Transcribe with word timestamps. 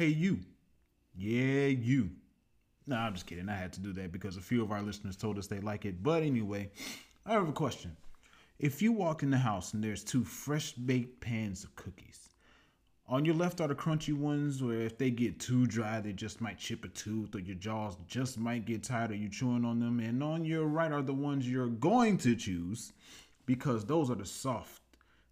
Hey, 0.00 0.06
you. 0.06 0.38
Yeah, 1.14 1.66
you. 1.66 2.08
No, 2.86 2.96
I'm 2.96 3.12
just 3.12 3.26
kidding. 3.26 3.50
I 3.50 3.54
had 3.54 3.74
to 3.74 3.80
do 3.80 3.92
that 3.92 4.12
because 4.12 4.38
a 4.38 4.40
few 4.40 4.62
of 4.62 4.72
our 4.72 4.80
listeners 4.80 5.14
told 5.14 5.36
us 5.36 5.46
they 5.46 5.60
like 5.60 5.84
it. 5.84 6.02
But 6.02 6.22
anyway, 6.22 6.70
I 7.26 7.32
have 7.34 7.50
a 7.50 7.52
question. 7.52 7.94
If 8.58 8.80
you 8.80 8.92
walk 8.92 9.22
in 9.22 9.28
the 9.28 9.36
house 9.36 9.74
and 9.74 9.84
there's 9.84 10.02
two 10.02 10.24
fresh 10.24 10.72
baked 10.72 11.20
pans 11.20 11.64
of 11.64 11.76
cookies, 11.76 12.30
on 13.08 13.26
your 13.26 13.34
left 13.34 13.60
are 13.60 13.68
the 13.68 13.74
crunchy 13.74 14.14
ones 14.14 14.62
where 14.62 14.80
if 14.80 14.96
they 14.96 15.10
get 15.10 15.38
too 15.38 15.66
dry, 15.66 16.00
they 16.00 16.14
just 16.14 16.40
might 16.40 16.56
chip 16.56 16.82
a 16.86 16.88
tooth 16.88 17.34
or 17.34 17.40
your 17.40 17.56
jaws 17.56 17.98
just 18.08 18.38
might 18.38 18.64
get 18.64 18.82
tired 18.82 19.10
of 19.10 19.18
you 19.18 19.28
chewing 19.28 19.66
on 19.66 19.80
them. 19.80 20.00
And 20.00 20.22
on 20.22 20.46
your 20.46 20.64
right 20.64 20.92
are 20.92 21.02
the 21.02 21.12
ones 21.12 21.46
you're 21.46 21.66
going 21.66 22.16
to 22.18 22.34
choose 22.34 22.94
because 23.44 23.84
those 23.84 24.10
are 24.10 24.16
the 24.16 24.24
soft, 24.24 24.80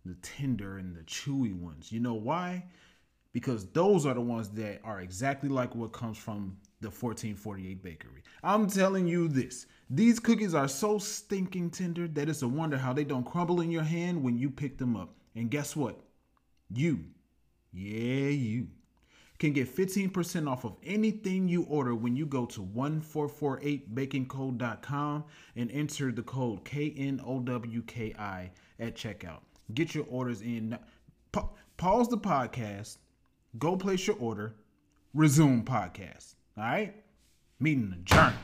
the 0.05 0.17
tender, 0.17 0.77
and 0.77 0.95
the 0.95 1.05
chewy 1.05 1.59
ones. 1.59 1.91
You 1.91 2.01
know 2.01 2.13
why? 2.13 2.65
Because 3.33 3.67
those 3.67 4.07
are 4.07 4.15
the 4.15 4.21
ones 4.21 4.49
that 4.51 4.81
are 4.85 5.01
exactly 5.01 5.49
like 5.49 5.75
what 5.75 5.93
comes 5.93 6.17
from 6.17 6.57
the 6.81 6.89
1448 6.89 7.83
bakery. 7.83 8.23
I'm 8.43 8.69
telling 8.69 9.07
you 9.07 9.29
this. 9.29 9.67
These 9.91 10.19
cookies 10.19 10.55
are 10.55 10.69
so 10.69 10.99
stinking 10.99 11.71
tender 11.71 12.09
that 12.09 12.29
it's 12.29 12.43
a 12.43 12.49
wonder 12.49 12.77
how 12.77 12.93
they 12.93 13.05
don't 13.05 13.25
crumble 13.25 13.61
in 13.61 13.71
your 13.71 13.83
hand 13.83 14.23
when 14.23 14.39
you 14.39 14.51
pick 14.51 14.79
them 14.79 14.97
up. 14.97 15.15
And 15.35 15.51
guess 15.51 15.77
what? 15.77 16.01
You 16.71 17.05
yeah, 17.73 18.29
you 18.29 18.69
can 19.39 19.53
get 19.53 19.75
15% 19.75 20.49
off 20.51 20.65
of 20.65 20.77
anything 20.83 21.49
you 21.49 21.63
order 21.65 21.95
when 21.95 22.17
you 22.17 22.25
go 22.27 22.45
to 22.47 22.63
1448bakingcode.com 22.63 25.25
and 25.55 25.71
enter 25.71 26.11
the 26.11 26.23
code 26.23 26.65
KNOWKI 26.65 28.51
at 28.81 28.97
checkout. 28.97 29.43
Get 29.75 29.95
your 29.95 30.07
orders 30.09 30.41
in. 30.43 30.77
Pa- 31.31 31.51
pause 31.77 32.09
the 32.09 32.19
podcast, 32.19 32.97
go 33.57 33.77
place 33.77 34.07
your 34.07 34.17
order, 34.17 34.55
resume 35.15 35.65
podcast. 35.65 36.35
All 36.57 36.65
right? 36.65 36.95
Meeting 37.61 37.95
adjourned. 38.01 38.37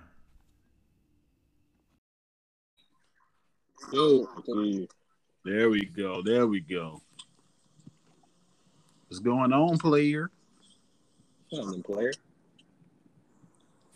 Yo, 3.92 4.26
there 5.44 5.68
we 5.68 5.84
go. 5.84 6.22
There 6.22 6.46
we 6.46 6.60
go. 6.60 7.02
What's 9.08 9.20
going 9.20 9.52
on, 9.52 9.78
player? 9.78 10.30
Something, 11.52 11.82
player. 11.82 12.12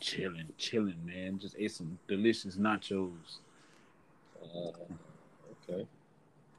Chilling, 0.00 0.52
chilling, 0.58 1.00
man. 1.04 1.38
Just 1.38 1.56
ate 1.58 1.72
some 1.72 1.98
delicious 2.06 2.56
nachos. 2.56 3.38
Uh, 4.40 4.68
okay. 5.68 5.86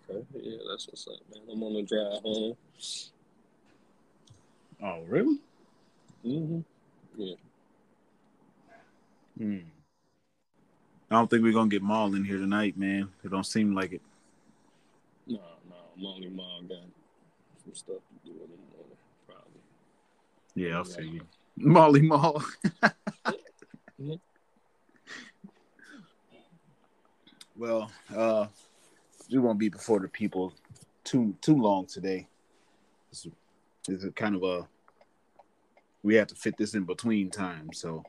Okay. 0.09 0.25
Yeah, 0.33 0.57
that's 0.69 0.87
what's 0.87 1.07
up, 1.07 1.19
man. 1.33 1.43
I'm 1.49 1.63
on 1.63 1.73
the 1.75 1.83
drive 1.83 2.21
home. 2.21 2.57
Oh, 4.81 5.01
really? 5.07 5.39
Mm-hmm. 6.25 6.59
Yeah. 7.17 7.35
Hmm. 9.37 9.57
I 11.11 11.15
don't 11.15 11.29
think 11.29 11.43
we're 11.43 11.53
gonna 11.53 11.69
get 11.69 11.81
Maul 11.81 12.15
in 12.15 12.23
here 12.23 12.37
tonight, 12.37 12.77
man. 12.77 13.09
It 13.23 13.31
don't 13.31 13.45
seem 13.45 13.73
like 13.73 13.93
it. 13.93 14.01
No, 15.27 15.39
no, 15.69 15.75
Molly 15.97 16.29
Maul 16.29 16.61
got 16.63 16.77
some 17.63 17.73
stuff 17.73 17.95
to 17.95 18.29
do 18.29 18.33
with 18.39 18.49
him, 18.49 18.59
probably. 19.27 19.61
Yeah, 20.55 20.77
I'll 20.77 20.85
see 20.85 21.07
you. 21.07 21.21
Molly 21.57 22.01
Mall. 22.01 22.43
mm-hmm. 22.83 24.13
Well, 27.57 27.91
uh, 28.15 28.47
we 29.31 29.39
won't 29.39 29.59
be 29.59 29.69
before 29.69 29.99
the 29.99 30.07
people 30.07 30.53
too 31.03 31.35
too 31.41 31.55
long 31.55 31.85
today. 31.85 32.27
Is 33.87 34.05
kind 34.15 34.35
of 34.35 34.43
a 34.43 34.67
we 36.03 36.15
have 36.15 36.27
to 36.27 36.35
fit 36.35 36.57
this 36.57 36.75
in 36.75 36.83
between 36.83 37.31
time, 37.31 37.71
so 37.73 38.03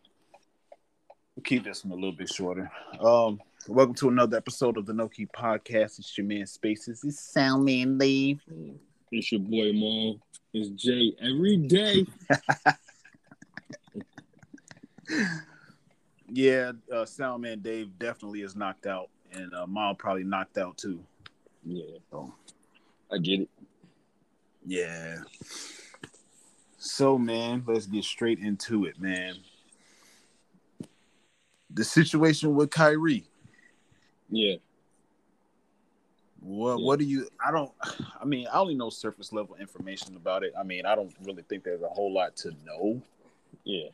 we'll 1.34 1.44
keep 1.44 1.64
this 1.64 1.84
one 1.84 1.92
a 1.92 1.94
little 1.94 2.16
bit 2.16 2.28
shorter. 2.28 2.70
Um, 3.00 3.40
welcome 3.68 3.94
to 3.94 4.08
another 4.08 4.36
episode 4.36 4.76
of 4.76 4.84
the 4.84 4.92
No 4.92 5.08
Key 5.08 5.26
Podcast. 5.26 5.98
It's 5.98 6.18
your 6.18 6.26
man 6.26 6.46
Spaces. 6.46 7.02
It's 7.04 7.20
Sound 7.20 7.64
Man 7.64 7.98
Dave. 7.98 8.42
It's 9.12 9.32
your 9.32 9.40
boy 9.40 9.72
Mo. 9.72 10.18
It's 10.52 10.70
Jay 10.70 11.14
every 11.20 11.56
day. 11.56 12.06
yeah, 16.28 16.72
uh, 16.92 17.04
Soundman 17.04 17.62
Dave 17.62 17.96
definitely 17.98 18.42
is 18.42 18.56
knocked 18.56 18.86
out, 18.86 19.08
and 19.32 19.54
uh, 19.54 19.66
Mal 19.66 19.94
probably 19.94 20.24
knocked 20.24 20.58
out 20.58 20.76
too. 20.76 21.00
Yeah, 21.64 21.98
so 22.10 22.34
I 23.10 23.18
get 23.18 23.42
it. 23.42 23.48
Yeah. 24.66 25.18
So, 26.78 27.18
man, 27.18 27.64
let's 27.66 27.86
get 27.86 28.04
straight 28.04 28.38
into 28.38 28.84
it, 28.84 29.00
man. 29.00 29.34
The 31.70 31.84
situation 31.84 32.54
with 32.54 32.70
Kyrie. 32.70 33.24
Yeah. 34.30 34.56
What 36.40 36.78
yeah. 36.78 36.86
what 36.86 36.98
do 36.98 37.04
you 37.04 37.28
I 37.44 37.50
don't 37.50 37.70
I 38.20 38.24
mean 38.24 38.46
I 38.50 38.58
only 38.58 38.74
know 38.74 38.88
surface 38.88 39.32
level 39.32 39.56
information 39.56 40.16
about 40.16 40.42
it. 40.42 40.54
I 40.58 40.62
mean 40.62 40.86
I 40.86 40.94
don't 40.94 41.14
really 41.22 41.42
think 41.42 41.64
there's 41.64 41.82
a 41.82 41.88
whole 41.88 42.12
lot 42.12 42.34
to 42.36 42.52
know. 42.64 43.02
Yeah. 43.64 43.88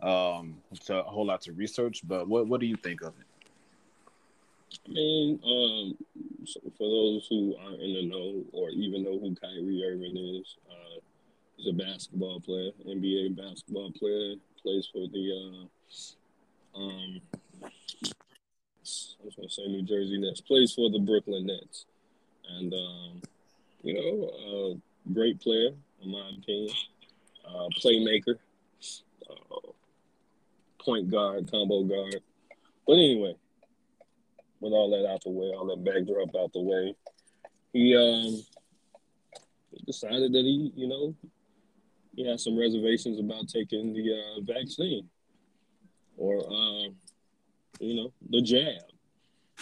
Um 0.00 0.58
it's 0.70 0.88
a 0.88 1.02
whole 1.02 1.26
lot 1.26 1.40
to 1.42 1.52
research, 1.52 2.02
but 2.06 2.28
what 2.28 2.46
what 2.46 2.60
do 2.60 2.66
you 2.66 2.76
think 2.76 3.02
of 3.02 3.14
it? 3.18 3.26
I 4.86 4.92
mean, 4.92 5.40
um, 5.44 5.96
so 6.44 6.60
for 6.76 6.88
those 6.88 7.26
who 7.28 7.56
aren't 7.60 7.80
in 7.80 7.94
the 7.94 8.06
know 8.06 8.44
or 8.52 8.70
even 8.70 9.04
know 9.04 9.18
who 9.18 9.34
Kyrie 9.34 9.84
Irving 9.84 10.16
is, 10.16 10.56
uh, 10.70 11.00
he's 11.56 11.68
a 11.68 11.72
basketball 11.72 12.40
player, 12.40 12.70
NBA 12.86 13.36
basketball 13.36 13.92
player, 13.92 14.34
plays 14.62 14.88
for 14.92 15.06
the 15.08 15.66
uh, 16.76 16.78
um, 16.78 17.20
I 19.20 19.24
was 19.24 19.34
to 19.34 19.48
say 19.48 19.66
New 19.66 19.82
Jersey 19.82 20.18
Nets, 20.18 20.40
plays 20.40 20.72
for 20.72 20.90
the 20.90 20.98
Brooklyn 20.98 21.46
Nets. 21.46 21.86
And, 22.48 22.72
um, 22.72 23.22
you 23.82 23.94
know, 23.94 24.30
uh, 24.74 25.12
great 25.12 25.40
player, 25.40 25.70
in 26.02 26.10
my 26.10 26.30
opinion, 26.38 26.74
uh, 27.46 27.68
playmaker, 27.82 28.36
uh, 29.28 29.70
point 30.82 31.10
guard, 31.10 31.50
combo 31.50 31.84
guard. 31.84 32.20
But 32.86 32.94
anyway, 32.94 33.36
with 34.60 34.72
all 34.72 34.90
that 34.90 35.08
out 35.08 35.22
the 35.22 35.30
way, 35.30 35.48
all 35.48 35.66
that 35.66 35.84
backdrop 35.84 36.34
out 36.40 36.52
the 36.52 36.60
way, 36.60 36.94
he, 37.72 37.96
um, 37.96 38.42
he 39.70 39.84
decided 39.86 40.32
that 40.32 40.42
he, 40.42 40.72
you 40.74 40.88
know, 40.88 41.14
he 42.14 42.28
had 42.28 42.40
some 42.40 42.58
reservations 42.58 43.18
about 43.18 43.48
taking 43.48 43.92
the 43.92 44.12
uh, 44.12 44.40
vaccine 44.42 45.08
or, 46.16 46.38
uh, 46.38 46.88
you 47.78 47.94
know, 47.94 48.12
the 48.28 48.42
jab. 48.42 48.82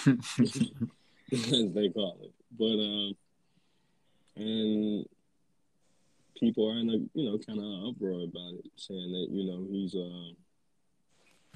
as 1.32 1.72
they 1.72 1.88
call 1.91 2.19
it. 2.22 2.32
But 2.58 2.64
um, 2.64 3.16
and 4.37 5.06
people 6.38 6.70
are 6.70 6.78
in 6.78 6.91
a 6.91 7.19
you 7.19 7.31
know 7.31 7.38
kind 7.38 7.58
of 7.58 7.91
uproar 7.91 8.25
about 8.25 8.54
it, 8.58 8.70
saying 8.76 9.12
that 9.12 9.26
you 9.31 9.44
know 9.44 9.66
he's 9.70 9.94
uh 9.94 10.32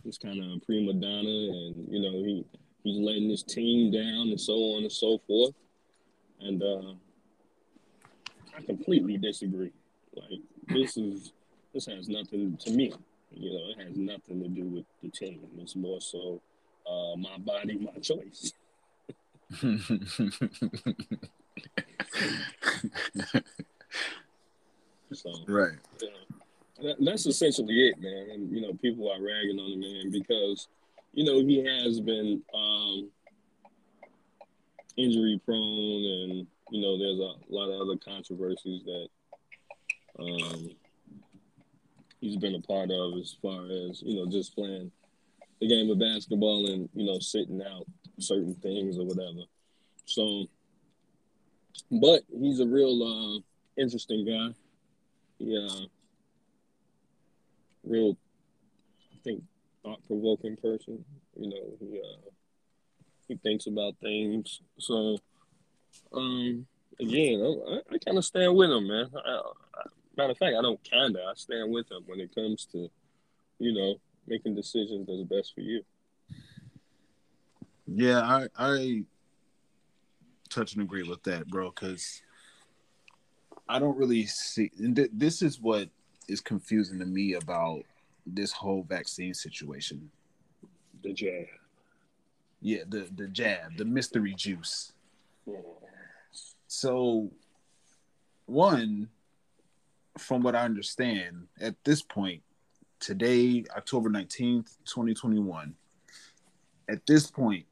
he's 0.02 0.18
kind 0.18 0.42
of 0.42 0.50
a 0.50 0.60
prima 0.64 0.92
donna, 0.92 1.28
and 1.28 1.88
you 1.88 2.00
know 2.00 2.22
he 2.22 2.44
he's 2.82 2.98
letting 2.98 3.28
his 3.28 3.42
team 3.42 3.90
down, 3.92 4.28
and 4.28 4.40
so 4.40 4.54
on 4.54 4.82
and 4.82 4.92
so 4.92 5.18
forth. 5.26 5.54
And 6.40 6.62
uh, 6.62 6.94
I 8.56 8.62
completely 8.62 9.16
disagree. 9.16 9.72
Like 10.14 10.40
this 10.68 10.96
is 10.96 11.32
this 11.72 11.86
has 11.86 12.08
nothing 12.08 12.56
to 12.58 12.70
me. 12.70 12.92
You 13.30 13.52
know, 13.52 13.70
it 13.70 13.86
has 13.86 13.96
nothing 13.96 14.42
to 14.42 14.48
do 14.48 14.64
with 14.64 14.84
the 15.02 15.08
team. 15.08 15.40
It's 15.58 15.74
more 15.74 16.00
so 16.00 16.40
uh, 16.86 17.16
my 17.16 17.38
body, 17.38 17.78
my 17.78 17.98
choice. 18.00 18.52
so, 25.12 25.30
right. 25.46 25.72
that, 26.82 26.96
that's 27.00 27.26
essentially 27.26 27.88
it, 27.88 28.00
man. 28.00 28.30
And 28.32 28.50
you 28.50 28.62
know, 28.62 28.72
people 28.74 29.10
are 29.10 29.20
ragging 29.22 29.58
on 29.58 29.70
the 29.70 29.76
man 29.76 30.10
because 30.10 30.68
you 31.12 31.24
know 31.24 31.40
he 31.40 31.64
has 31.64 32.00
been 32.00 32.42
um, 32.54 33.10
injury 34.96 35.40
prone, 35.44 36.04
and 36.04 36.46
you 36.70 36.80
know 36.80 36.98
there's 36.98 37.18
a 37.18 37.54
lot 37.54 37.70
of 37.70 37.80
other 37.80 37.98
controversies 37.98 38.82
that 38.84 39.08
um, 40.18 40.70
he's 42.20 42.36
been 42.36 42.54
a 42.54 42.60
part 42.60 42.90
of 42.90 43.18
as 43.20 43.36
far 43.42 43.64
as 43.64 44.02
you 44.02 44.16
know 44.16 44.30
just 44.30 44.54
playing 44.54 44.90
the 45.60 45.68
game 45.68 45.90
of 45.90 45.98
basketball 45.98 46.66
and 46.70 46.88
you 46.94 47.06
know 47.06 47.18
sitting 47.18 47.62
out 47.62 47.86
certain 48.18 48.54
things 48.56 48.98
or 48.98 49.04
whatever. 49.04 49.44
So, 50.04 50.46
but 51.90 52.22
he's 52.32 52.60
a 52.60 52.66
real 52.66 53.02
uh, 53.02 53.80
interesting 53.80 54.24
guy. 54.24 54.54
Yeah, 55.38 55.66
uh, 55.66 55.86
real, 57.84 58.16
I 59.12 59.16
think, 59.24 59.42
thought 59.82 60.06
provoking 60.06 60.56
person. 60.56 61.04
You 61.36 61.50
know, 61.50 61.76
he 61.80 62.00
uh, 62.00 62.30
he 63.28 63.36
thinks 63.36 63.66
about 63.66 63.96
things. 64.00 64.60
So, 64.78 65.18
um, 66.12 66.66
again, 67.00 67.40
I, 67.40 67.94
I 67.94 67.98
kind 67.98 68.18
of 68.18 68.24
stand 68.24 68.54
with 68.56 68.70
him, 68.70 68.88
man. 68.88 69.10
I, 69.14 69.30
I, 69.30 69.82
Matter 70.16 70.32
of 70.32 70.38
fact, 70.38 70.56
I 70.58 70.62
don't 70.62 70.82
kinda. 70.84 71.20
I 71.24 71.32
stand 71.34 71.72
with 71.72 71.90
him 71.90 72.02
when 72.06 72.20
it 72.20 72.34
comes 72.34 72.66
to, 72.72 72.90
you 73.58 73.72
know, 73.72 73.94
making 74.26 74.54
decisions 74.54 75.06
that's 75.06 75.22
best 75.22 75.54
for 75.54 75.62
you. 75.62 75.82
Yeah, 77.86 78.20
I 78.20 78.48
I 78.56 79.04
touch 80.50 80.74
and 80.74 80.82
agree 80.82 81.02
with 81.02 81.22
that, 81.22 81.48
bro. 81.48 81.70
Because 81.70 82.22
I 83.68 83.78
don't 83.78 83.96
really 83.96 84.26
see. 84.26 84.70
Th- 84.94 85.10
this 85.12 85.40
is 85.40 85.60
what 85.60 85.88
is 86.28 86.40
confusing 86.40 86.98
to 86.98 87.06
me 87.06 87.34
about 87.34 87.84
this 88.26 88.52
whole 88.52 88.82
vaccine 88.82 89.34
situation. 89.34 90.10
The 91.02 91.12
jab. 91.12 91.46
Yeah, 92.60 92.84
the 92.88 93.08
the 93.14 93.28
jab, 93.28 93.76
the 93.76 93.84
mystery 93.84 94.34
juice. 94.34 94.92
So, 96.68 97.30
one, 98.46 99.08
from 100.16 100.42
what 100.42 100.54
I 100.54 100.64
understand, 100.64 101.48
at 101.60 101.74
this 101.84 102.02
point, 102.02 102.42
today, 103.00 103.64
October 103.76 104.08
19th, 104.08 104.76
2021, 104.84 105.74
at 106.88 107.04
this 107.06 107.26
point, 107.30 107.66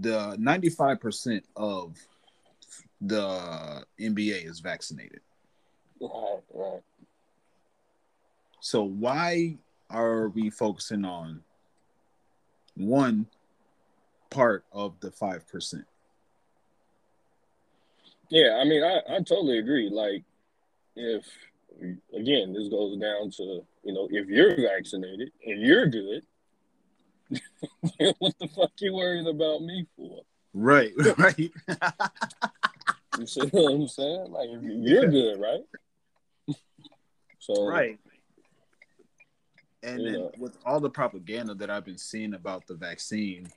the 0.00 0.36
95% 0.38 1.42
of 1.56 1.96
the 3.00 3.84
NBA 3.98 4.46
is 4.46 4.60
vaccinated. 4.60 5.20
Right, 6.00 6.40
right. 6.54 6.82
So 8.60 8.82
why 8.82 9.56
are 9.90 10.28
we 10.28 10.50
focusing 10.50 11.04
on 11.04 11.42
one 12.76 13.26
part 14.30 14.64
of 14.72 14.98
the 15.00 15.10
five 15.10 15.46
percent? 15.48 15.84
Yeah, 18.30 18.58
I 18.60 18.64
mean, 18.64 18.82
I, 18.82 19.00
I 19.08 19.18
totally 19.18 19.58
agree. 19.58 19.88
Like, 19.90 20.22
if 20.96 21.24
again, 22.14 22.52
this 22.52 22.68
goes 22.68 22.98
down 22.98 23.30
to 23.30 23.64
you 23.84 23.94
know, 23.94 24.08
if 24.10 24.28
you're 24.28 24.56
vaccinated 24.56 25.30
and 25.46 25.62
you're 25.62 25.86
good, 25.86 26.22
what 28.18 28.34
the 28.38 28.48
fuck 28.48 28.72
you 28.78 28.94
worried 28.94 29.26
about 29.26 29.62
me 29.62 29.86
for? 29.96 30.22
Right, 30.52 30.92
right. 31.18 31.38
you 33.18 33.26
see 33.26 33.46
what 33.46 33.72
I'm 33.72 33.88
saying? 33.88 34.30
Like, 34.30 34.48
you're 34.60 35.08
good, 35.08 35.40
right? 35.40 36.56
so, 37.38 37.66
right. 37.66 37.98
And 39.82 40.02
yeah. 40.02 40.12
then 40.12 40.30
with 40.38 40.58
all 40.66 40.80
the 40.80 40.90
propaganda 40.90 41.54
that 41.54 41.70
I've 41.70 41.84
been 41.84 41.98
seeing 41.98 42.34
about 42.34 42.66
the 42.66 42.74
vaccine, 42.74 43.48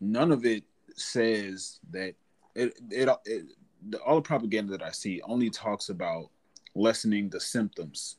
none 0.00 0.32
of 0.32 0.44
it 0.44 0.64
says 0.94 1.80
that 1.90 2.14
it, 2.54 2.78
it, 2.90 3.08
it 3.24 3.44
the, 3.88 3.98
all 3.98 4.16
the 4.16 4.22
propaganda 4.22 4.72
that 4.76 4.82
I 4.82 4.90
see 4.90 5.20
only 5.22 5.50
talks 5.50 5.88
about 5.88 6.28
lessening 6.74 7.28
the 7.28 7.40
symptoms 7.40 8.16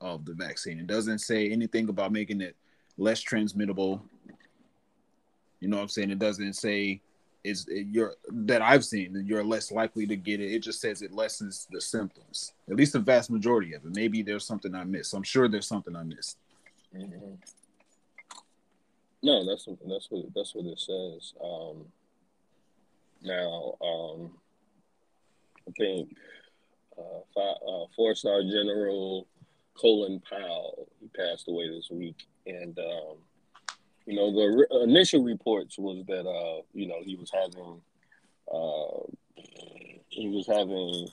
of 0.00 0.24
the 0.24 0.34
vaccine. 0.34 0.78
It 0.78 0.86
doesn't 0.86 1.18
say 1.18 1.50
anything 1.50 1.88
about 1.88 2.12
making 2.12 2.40
it 2.40 2.56
less 2.98 3.20
transmittable. 3.20 4.02
You 5.60 5.68
know 5.68 5.78
what 5.78 5.84
I'm 5.84 5.88
saying? 5.88 6.10
It 6.10 6.18
doesn't 6.18 6.54
say 6.54 7.00
is 7.44 7.68
you're 7.68 8.14
that 8.30 8.62
I've 8.62 8.84
seen 8.84 9.12
that 9.12 9.26
you're 9.26 9.44
less 9.44 9.70
likely 9.70 10.06
to 10.06 10.16
get 10.16 10.40
it. 10.40 10.50
It 10.50 10.60
just 10.60 10.80
says 10.80 11.02
it 11.02 11.12
lessens 11.12 11.66
the 11.70 11.80
symptoms. 11.80 12.52
At 12.70 12.76
least 12.76 12.94
the 12.94 13.00
vast 13.00 13.30
majority 13.30 13.74
of 13.74 13.84
it. 13.84 13.94
Maybe 13.94 14.22
there's 14.22 14.46
something 14.46 14.74
I 14.74 14.84
missed. 14.84 15.12
I'm 15.14 15.22
sure 15.22 15.48
there's 15.48 15.68
something 15.68 15.94
I 15.94 16.02
missed. 16.02 16.38
Mm-hmm. 16.96 17.34
No, 19.22 19.46
that's 19.46 19.66
that's 19.88 20.08
what 20.10 20.24
that's 20.34 20.54
what 20.54 20.66
it 20.66 20.78
says. 20.78 21.34
Um, 21.42 21.84
now, 23.22 23.74
um, 23.82 24.32
I 25.66 25.72
think 25.78 26.14
uh, 26.98 27.20
five, 27.34 27.56
uh, 27.66 27.84
four 27.96 28.14
star 28.14 28.42
general 28.42 29.26
Colin 29.74 30.20
Powell 30.28 30.88
he 31.00 31.08
passed 31.08 31.48
away 31.48 31.68
this 31.68 31.90
week, 31.90 32.26
and 32.46 32.78
um, 32.78 33.16
you 34.06 34.14
know 34.14 34.32
the 34.32 34.66
re- 34.70 34.82
initial 34.82 35.22
reports 35.22 35.78
was 35.78 36.04
that 36.06 36.26
uh, 36.26 36.62
you 36.72 36.86
know 36.86 37.00
he 37.02 37.16
was 37.16 37.30
having 37.32 37.80
uh, 38.52 39.06
he 40.08 40.28
was 40.28 40.46
having 40.46 41.08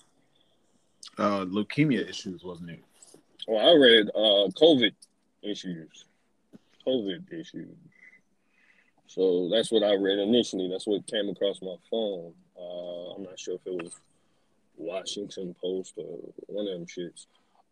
uh, 1.18 1.46
leukemia 1.46 2.08
issues, 2.08 2.44
wasn't 2.44 2.70
it? 2.70 2.84
Well, 3.48 3.68
I 3.68 3.74
read 3.74 4.10
uh, 4.10 4.50
COVID 4.60 4.94
issues, 5.42 6.06
COVID 6.86 7.32
issues. 7.32 7.76
So 9.08 9.50
that's 9.52 9.72
what 9.72 9.84
I 9.84 9.96
read 9.96 10.20
initially. 10.20 10.70
That's 10.70 10.88
what 10.88 11.06
came 11.08 11.30
across 11.30 11.62
my 11.62 11.76
phone. 11.90 12.34
Uh, 12.58 13.16
I'm 13.16 13.24
not 13.24 13.40
sure 13.40 13.56
if 13.56 13.62
it 13.66 13.84
was 13.84 14.00
Washington 14.78 15.56
Post 15.62 15.96
or 15.98 16.20
one 16.48 16.68
of 16.68 16.74
them 16.74 16.86
shits, 16.86 17.26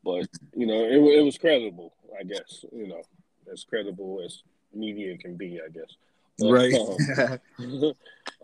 but 0.03 0.27
you 0.55 0.65
know, 0.65 0.83
it, 0.83 1.19
it 1.19 1.21
was 1.21 1.37
credible. 1.37 1.93
I 2.19 2.23
guess 2.23 2.65
you 2.73 2.87
know, 2.87 3.01
as 3.51 3.63
credible 3.63 4.21
as 4.25 4.43
media 4.73 5.17
can 5.17 5.35
be. 5.35 5.59
I 5.63 5.69
guess. 5.69 5.95
But, 6.37 6.51
right. 6.51 6.73
Um, 7.59 7.93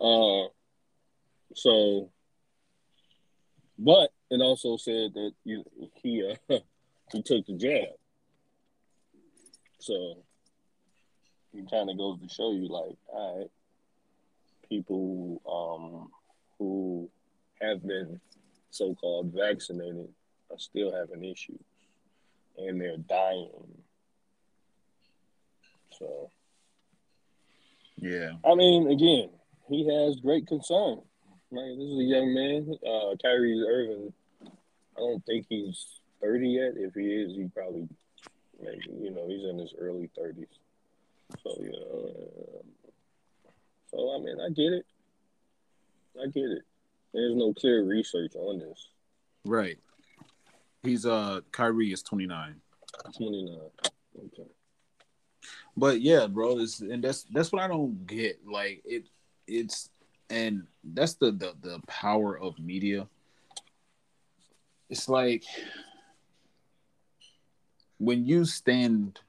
uh, 0.00 0.48
so, 1.54 2.10
but 3.78 4.10
it 4.30 4.40
also 4.40 4.76
said 4.76 5.14
that 5.14 5.32
you, 5.44 5.64
he 5.94 6.22
uh, 6.50 6.58
he 7.12 7.22
took 7.22 7.46
the 7.46 7.54
jab. 7.54 7.94
So 9.78 10.18
it 11.54 11.70
kind 11.70 11.88
of 11.90 11.96
goes 11.96 12.18
to 12.20 12.28
show 12.28 12.52
you, 12.52 12.68
like, 12.68 12.96
all 13.08 13.38
right, 13.38 13.50
people 14.68 15.40
um, 15.48 16.10
who 16.58 17.08
have 17.62 17.86
been 17.86 18.20
so-called 18.70 19.32
vaccinated 19.34 20.08
are 20.50 20.58
still 20.58 20.92
having 20.92 21.24
issues, 21.24 21.60
and 22.58 22.80
they're 22.80 22.98
dying. 22.98 23.82
So, 25.98 26.30
yeah. 27.96 28.32
I 28.44 28.54
mean, 28.54 28.90
again, 28.90 29.30
he 29.68 29.86
has 29.86 30.20
great 30.20 30.46
concern. 30.46 31.00
Like 31.50 31.76
this 31.78 31.88
is 31.88 31.98
a 31.98 32.02
young 32.02 32.34
man, 32.34 32.76
uh, 32.86 33.14
Kyrie 33.22 33.62
Irving. 33.62 34.12
I 34.44 34.98
don't 34.98 35.24
think 35.24 35.46
he's 35.48 35.86
thirty 36.20 36.48
yet. 36.48 36.72
If 36.76 36.94
he 36.94 37.02
is, 37.02 37.36
he 37.36 37.48
probably 37.54 37.88
maybe 38.60 38.82
you 39.00 39.10
know 39.10 39.28
he's 39.28 39.44
in 39.48 39.58
his 39.58 39.72
early 39.78 40.10
thirties. 40.16 40.48
So 41.44 41.54
you 41.60 41.70
know, 41.70 42.10
uh, 42.10 43.50
so 43.90 44.14
I 44.14 44.18
mean, 44.18 44.40
I 44.40 44.48
get 44.50 44.72
it. 44.72 44.86
I 46.20 46.26
get 46.26 46.50
it. 46.50 46.62
There's 47.12 47.36
no 47.36 47.54
clear 47.54 47.84
research 47.84 48.34
on 48.34 48.58
this. 48.58 48.88
Right. 49.44 49.78
He's 50.82 51.06
uh 51.06 51.40
Kyrie 51.52 51.92
is 51.92 52.02
29. 52.02 52.60
29. 53.16 53.58
Okay. 54.18 54.50
But 55.76 56.00
yeah, 56.00 56.26
bro, 56.26 56.58
and 56.80 57.04
that's 57.04 57.24
that's 57.24 57.52
what 57.52 57.62
I 57.62 57.68
don't 57.68 58.06
get. 58.06 58.40
Like 58.46 58.82
it 58.84 59.04
it's 59.46 59.90
and 60.30 60.66
that's 60.82 61.14
the 61.14 61.32
the, 61.32 61.54
the 61.60 61.80
power 61.86 62.38
of 62.38 62.58
media. 62.58 63.06
It's 64.88 65.08
like 65.08 65.44
when 67.98 68.26
you 68.26 68.44
stand 68.44 69.20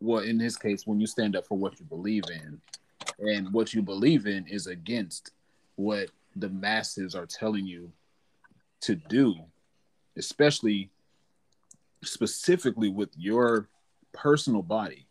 well 0.00 0.22
in 0.22 0.38
his 0.38 0.56
case 0.56 0.86
when 0.86 1.00
you 1.00 1.06
stand 1.06 1.36
up 1.36 1.46
for 1.46 1.56
what 1.56 1.78
you 1.80 1.86
believe 1.86 2.24
in 2.30 2.60
and 3.18 3.52
what 3.52 3.74
you 3.74 3.82
believe 3.82 4.26
in 4.26 4.46
is 4.46 4.66
against 4.66 5.32
what 5.76 6.10
the 6.36 6.48
masses 6.50 7.14
are 7.14 7.26
telling 7.26 7.66
you 7.66 7.90
to 8.80 8.94
do 8.94 9.34
especially 10.16 10.90
specifically 12.04 12.88
with 12.88 13.08
your 13.16 13.68
personal 14.16 14.62
body 14.62 15.06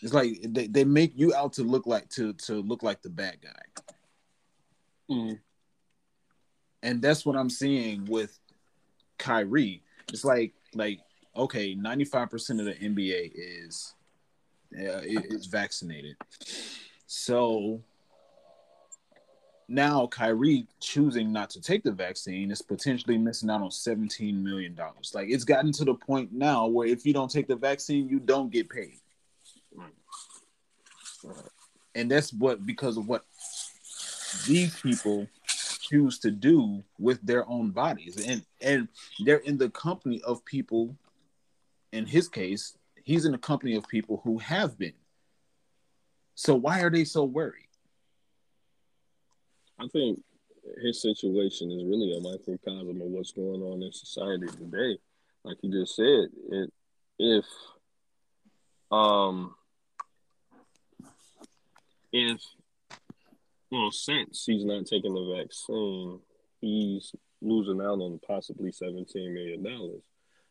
it's 0.00 0.12
like 0.12 0.38
they, 0.42 0.66
they 0.66 0.84
make 0.84 1.12
you 1.16 1.34
out 1.34 1.52
to 1.54 1.62
look 1.62 1.86
like 1.86 2.08
to 2.08 2.32
to 2.34 2.54
look 2.62 2.82
like 2.82 3.00
the 3.02 3.08
bad 3.08 3.36
guy 3.42 3.82
mm. 5.10 5.38
and 6.82 7.00
that's 7.00 7.24
what 7.24 7.36
i'm 7.36 7.50
seeing 7.50 8.04
with 8.04 8.38
Kyrie 9.18 9.82
it's 10.12 10.24
like 10.24 10.52
like 10.74 11.00
okay, 11.38 11.74
95% 11.74 12.58
of 12.58 12.66
the 12.66 12.74
NBA 12.74 13.32
is 13.34 13.94
uh, 14.76 15.00
is 15.04 15.46
vaccinated. 15.46 16.16
So 17.06 17.80
now 19.68 20.06
Kyrie 20.06 20.66
choosing 20.80 21.30
not 21.30 21.50
to 21.50 21.60
take 21.60 21.82
the 21.82 21.92
vaccine 21.92 22.50
is 22.50 22.62
potentially 22.62 23.18
missing 23.18 23.50
out 23.50 23.60
on 23.60 23.70
17 23.70 24.42
million 24.42 24.74
dollars. 24.74 25.12
Like 25.14 25.28
it's 25.28 25.44
gotten 25.44 25.72
to 25.72 25.84
the 25.84 25.94
point 25.94 26.32
now 26.32 26.66
where 26.66 26.88
if 26.88 27.04
you 27.04 27.12
don't 27.12 27.30
take 27.30 27.48
the 27.48 27.56
vaccine, 27.56 28.08
you 28.08 28.18
don't 28.18 28.50
get 28.50 28.70
paid. 28.70 28.98
And 31.94 32.10
that's 32.10 32.32
what 32.32 32.64
because 32.64 32.96
of 32.96 33.08
what 33.08 33.24
these 34.46 34.74
people 34.80 35.26
choose 35.80 36.18
to 36.20 36.30
do 36.30 36.82
with 36.98 37.20
their 37.22 37.48
own 37.48 37.70
bodies 37.70 38.26
and 38.26 38.44
and 38.60 38.88
they're 39.20 39.38
in 39.38 39.56
the 39.56 39.70
company 39.70 40.20
of 40.22 40.44
people 40.44 40.94
in 41.92 42.04
his 42.04 42.28
case 42.28 42.76
he's 43.04 43.24
in 43.24 43.32
the 43.32 43.38
company 43.38 43.74
of 43.74 43.88
people 43.88 44.20
who 44.22 44.36
have 44.38 44.78
been 44.78 44.92
so 46.34 46.54
why 46.54 46.80
are 46.80 46.90
they 46.90 47.04
so 47.04 47.24
worried 47.24 47.67
i 49.80 49.86
think 49.88 50.20
his 50.82 51.00
situation 51.00 51.70
is 51.70 51.84
really 51.84 52.16
a 52.16 52.20
microcosm 52.20 53.00
of 53.00 53.08
what's 53.08 53.32
going 53.32 53.62
on 53.62 53.82
in 53.82 53.92
society 53.92 54.46
today. 54.46 54.98
Like 55.44 55.56
you 55.62 55.70
just 55.70 55.96
said, 55.96 56.28
it 56.50 56.72
if 57.18 57.44
um 58.90 59.54
if 62.12 62.40
well 63.70 63.90
since 63.90 64.44
he's 64.46 64.64
not 64.64 64.86
taking 64.86 65.14
the 65.14 65.36
vaccine, 65.36 66.20
he's 66.60 67.14
losing 67.40 67.80
out 67.80 68.00
on 68.00 68.20
possibly 68.26 68.72
seventeen 68.72 69.34
million 69.34 69.62
dollars. 69.62 70.02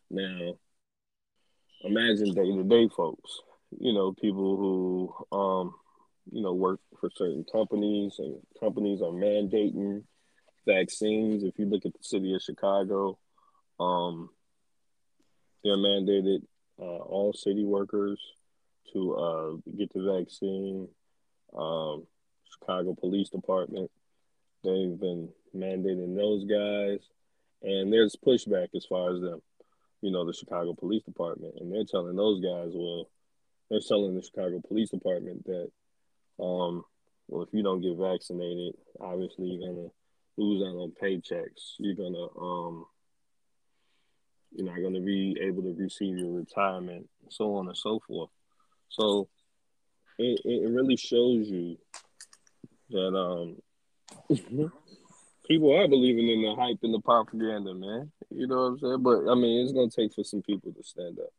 Now, 0.09 0.53
imagine 1.83 2.33
day 2.33 2.55
to 2.55 2.63
day 2.63 2.89
folks, 2.95 3.41
you 3.79 3.93
know, 3.93 4.13
people 4.13 4.57
who 4.57 5.37
um 5.37 5.75
you 6.31 6.41
know, 6.41 6.53
work 6.53 6.79
for 6.99 7.09
certain 7.15 7.45
companies, 7.51 8.15
and 8.19 8.37
companies 8.59 9.01
are 9.01 9.11
mandating 9.11 10.03
vaccines. 10.65 11.43
If 11.43 11.57
you 11.57 11.65
look 11.65 11.85
at 11.85 11.93
the 11.93 12.03
city 12.03 12.33
of 12.33 12.41
Chicago, 12.41 13.17
um, 13.79 14.29
they're 15.63 15.77
mandated 15.77 16.43
uh, 16.79 16.83
all 16.83 17.33
city 17.33 17.63
workers 17.63 18.19
to 18.93 19.15
uh, 19.15 19.75
get 19.77 19.91
the 19.93 20.17
vaccine. 20.17 20.87
Um, 21.57 22.05
Chicago 22.51 22.95
Police 22.99 23.29
Department, 23.29 23.89
they've 24.63 24.99
been 24.99 25.29
mandating 25.55 26.15
those 26.15 26.45
guys, 26.45 26.99
and 27.61 27.91
there's 27.91 28.15
pushback 28.15 28.69
as 28.75 28.85
far 28.85 29.13
as 29.15 29.21
them, 29.21 29.41
you 30.01 30.11
know, 30.11 30.25
the 30.25 30.33
Chicago 30.33 30.73
Police 30.73 31.03
Department, 31.03 31.55
and 31.59 31.71
they're 31.71 31.83
telling 31.83 32.15
those 32.15 32.41
guys, 32.41 32.71
well, 32.73 33.09
they're 33.69 33.79
telling 33.85 34.15
the 34.15 34.21
Chicago 34.21 34.61
Police 34.65 34.89
Department 34.89 35.45
that 35.45 35.71
um, 36.39 36.83
well, 37.27 37.43
if 37.43 37.49
you 37.51 37.63
don't 37.63 37.81
get 37.81 37.97
vaccinated, 37.97 38.75
obviously 38.99 39.47
you're 39.47 39.73
gonna 39.73 39.89
lose 40.37 40.61
out 40.63 40.79
on 40.79 40.93
paychecks. 41.01 41.73
You're 41.79 41.95
gonna 41.95 42.27
um, 42.39 42.85
you're 44.53 44.67
not 44.67 44.81
gonna 44.81 45.01
be 45.01 45.37
able 45.41 45.63
to 45.63 45.75
receive 45.77 46.17
your 46.17 46.31
retirement, 46.31 47.07
so 47.29 47.55
on 47.55 47.67
and 47.67 47.77
so 47.77 47.99
forth. 48.07 48.29
So 48.89 49.27
it 50.17 50.41
it 50.45 50.69
really 50.69 50.95
shows 50.95 51.49
you 51.49 51.77
that 52.89 53.15
um 53.17 53.61
people 55.47 55.75
are 55.75 55.87
believing 55.87 56.29
in 56.29 56.41
the 56.41 56.55
hype 56.55 56.79
and 56.83 56.93
the 56.93 57.01
propaganda, 57.01 57.73
man. 57.73 58.11
You 58.29 58.47
know 58.47 58.57
what 58.57 58.61
I'm 58.61 58.79
saying? 58.79 59.03
But 59.03 59.29
I 59.29 59.35
mean, 59.35 59.63
it's 59.63 59.73
gonna 59.73 59.89
take 59.89 60.13
for 60.13 60.23
some 60.23 60.41
people 60.41 60.71
to 60.71 60.83
stand 60.83 61.19
up 61.19 61.33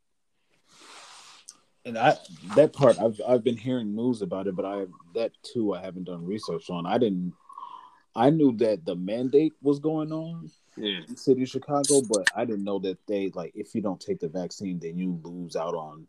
and 1.89 1.99
I 1.99 2.17
that 2.55 2.73
part 2.73 2.99
I've 3.01 3.21
I've 3.27 3.43
been 3.43 3.57
hearing 3.57 3.97
news 3.97 4.23
about 4.23 4.47
it, 4.47 4.55
but 4.55 4.65
I 4.65 4.85
that 5.15 5.33
too 5.43 5.75
I 5.75 5.81
haven't 5.81 6.05
done 6.05 6.25
research 6.25 6.71
on. 6.71 6.87
I 6.87 6.99
didn't. 6.99 7.35
I 8.15 8.31
knew 8.31 8.57
that 8.57 8.85
the 8.85 8.97
mandate 8.97 9.55
was 9.63 9.79
going 9.79 10.13
on 10.13 10.51
yeah. 10.77 10.99
in 10.99 11.05
the 11.09 11.17
city 11.17 11.43
of 11.43 11.49
Chicago, 11.49 12.03
but 12.03 12.27
I 12.35 12.45
didn't 12.45 12.65
know 12.65 12.79
that 12.81 12.99
they 13.07 13.31
like 13.35 13.53
if 13.55 13.75
you 13.75 13.81
don't 13.81 14.01
take 14.01 14.21
the 14.21 14.29
vaccine, 14.29 14.79
then 14.79 14.99
you 14.99 15.21
lose 15.25 15.57
out 15.57 15.75
on 15.75 16.07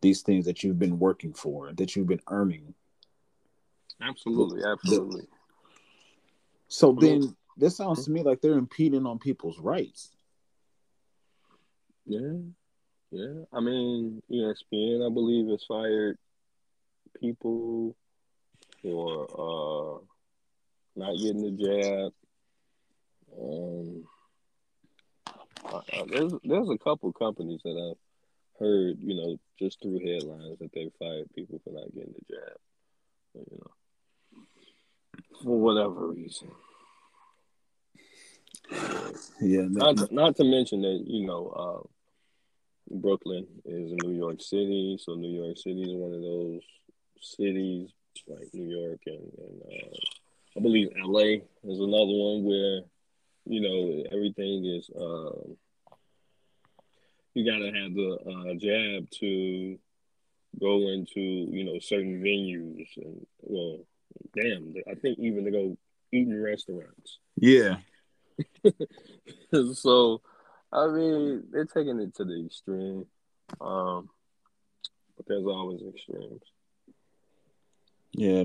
these 0.00 0.22
things 0.22 0.44
that 0.44 0.62
you've 0.62 0.78
been 0.78 0.98
working 0.98 1.32
for, 1.32 1.72
that 1.72 1.96
you've 1.96 2.06
been 2.06 2.20
earning. 2.28 2.74
Absolutely, 4.02 4.62
absolutely. 4.64 5.26
So 6.68 6.92
then 6.92 7.34
this 7.56 7.76
sounds 7.76 8.00
hmm? 8.00 8.04
to 8.04 8.10
me 8.10 8.22
like 8.22 8.40
they're 8.40 8.58
impeding 8.58 9.06
on 9.06 9.18
people's 9.18 9.58
rights. 9.58 10.10
Yeah, 12.06 12.32
yeah, 13.14 13.44
I 13.52 13.60
mean, 13.60 14.20
ESPN, 14.28 15.06
I 15.06 15.14
believe, 15.14 15.48
has 15.50 15.62
fired 15.68 16.18
people 17.20 17.94
for 18.82 19.24
uh, 19.30 20.04
not 20.96 21.16
getting 21.16 21.42
the 21.42 21.52
jab. 21.52 22.12
Um, 23.40 24.04
there's 26.10 26.32
there's 26.42 26.70
a 26.70 26.78
couple 26.78 27.12
companies 27.12 27.60
that 27.64 27.70
I've 27.70 28.58
heard, 28.58 28.96
you 28.98 29.14
know, 29.14 29.38
just 29.60 29.80
through 29.80 30.00
headlines 30.00 30.58
that 30.58 30.72
they 30.72 30.90
fired 30.98 31.32
people 31.36 31.60
for 31.62 31.72
not 31.72 31.94
getting 31.94 32.14
the 32.14 32.34
jab. 32.34 32.56
You 33.34 33.58
know, 33.60 34.42
for 35.44 35.60
whatever 35.60 36.08
reason. 36.08 36.50
Yeah, 39.40 39.66
not 39.68 39.98
to, 39.98 40.08
not 40.12 40.36
to 40.36 40.44
mention 40.44 40.82
that 40.82 41.04
you 41.06 41.26
know. 41.26 41.88
Brooklyn 42.90 43.46
is 43.64 43.92
in 43.92 43.98
New 44.02 44.16
York 44.16 44.40
City, 44.40 44.98
so 45.00 45.14
New 45.14 45.42
York 45.42 45.56
City 45.56 45.82
is 45.82 45.94
one 45.94 46.12
of 46.12 46.20
those 46.20 46.62
cities 47.20 47.90
like 48.28 48.52
New 48.52 48.68
York 48.68 49.00
and, 49.06 49.32
and 49.38 49.62
uh, 49.62 49.96
I 50.56 50.60
believe 50.60 50.90
LA 50.96 51.42
is 51.64 51.80
another 51.80 52.12
one 52.12 52.44
where 52.44 52.82
you 53.46 53.60
know 53.60 54.04
everything 54.12 54.64
is 54.64 54.88
um, 54.98 55.56
you 57.34 57.44
got 57.44 57.58
to 57.58 57.72
have 57.72 57.94
the 57.94 58.18
uh, 58.30 58.54
jab 58.54 59.10
to 59.18 59.78
go 60.60 60.88
into 60.88 61.20
you 61.20 61.64
know 61.64 61.78
certain 61.80 62.22
venues 62.22 62.86
and 62.96 63.26
well 63.40 63.78
damn 64.36 64.74
I 64.88 64.94
think 64.94 65.18
even 65.18 65.44
to 65.44 65.50
go 65.50 65.76
eat 66.12 66.28
in 66.28 66.42
restaurants. 66.42 67.18
Yeah. 67.36 67.78
So 69.74 70.20
I 70.74 70.88
mean, 70.88 71.44
they're 71.52 71.64
taking 71.64 72.00
it 72.00 72.14
to 72.16 72.24
the 72.24 72.44
extreme. 72.44 73.06
Um, 73.60 74.08
but 75.16 75.26
there's 75.26 75.46
always 75.46 75.80
extremes. 75.82 76.42
Yeah. 78.12 78.44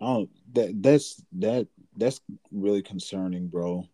Oh, 0.00 0.28
that 0.52 0.82
that's 0.82 1.22
that 1.38 1.68
that's 1.96 2.20
really 2.50 2.82
concerning, 2.82 3.46
bro. 3.46 3.88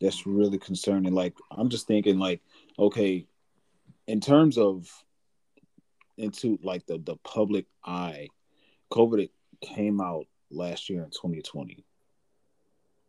That's 0.00 0.26
really 0.26 0.58
concerning. 0.58 1.14
Like 1.14 1.34
I'm 1.50 1.70
just 1.70 1.86
thinking, 1.86 2.18
like, 2.18 2.42
okay, 2.78 3.26
in 4.06 4.20
terms 4.20 4.58
of 4.58 4.88
into 6.18 6.58
like 6.62 6.86
the 6.86 6.98
the 6.98 7.16
public 7.24 7.66
eye, 7.84 8.28
COVID 8.92 9.30
came 9.62 10.00
out 10.00 10.26
last 10.50 10.90
year 10.90 11.02
in 11.02 11.10
2020 11.10 11.84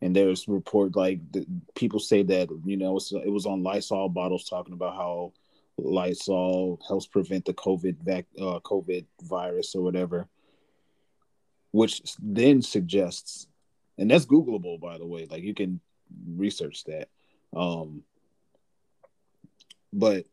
and 0.01 0.15
there's 0.15 0.48
report 0.48 0.96
like 0.96 1.20
the, 1.32 1.46
people 1.75 2.00
say 2.00 2.24
that 2.24 2.50
you 2.65 2.77
know 2.77 2.98
it 2.98 3.29
was 3.29 3.46
on 3.46 3.63
Lysol 3.63 4.10
bottles 4.10 4.46
talking 4.46 4.74
about 4.74 4.96
how 4.96 5.34
Lysol 5.77 6.79
helps 6.88 7.08
prevent 7.08 7.46
the 7.46 7.53
COVID 7.53 7.98
vac, 8.01 8.25
uh, 8.38 8.60
COVID 8.63 9.06
virus 9.24 9.75
or 9.75 9.82
whatever, 9.82 10.27
which 11.72 12.01
then 12.20 12.62
suggests, 12.62 13.48
and 13.98 14.10
that's 14.10 14.25
Googleable 14.25 14.79
by 14.79 14.98
the 14.98 15.06
way. 15.06 15.27
Like 15.29 15.44
you 15.44 15.53
can 15.53 15.79
research 16.36 16.84
that, 16.86 17.10
um, 17.56 18.03
but 19.91 20.25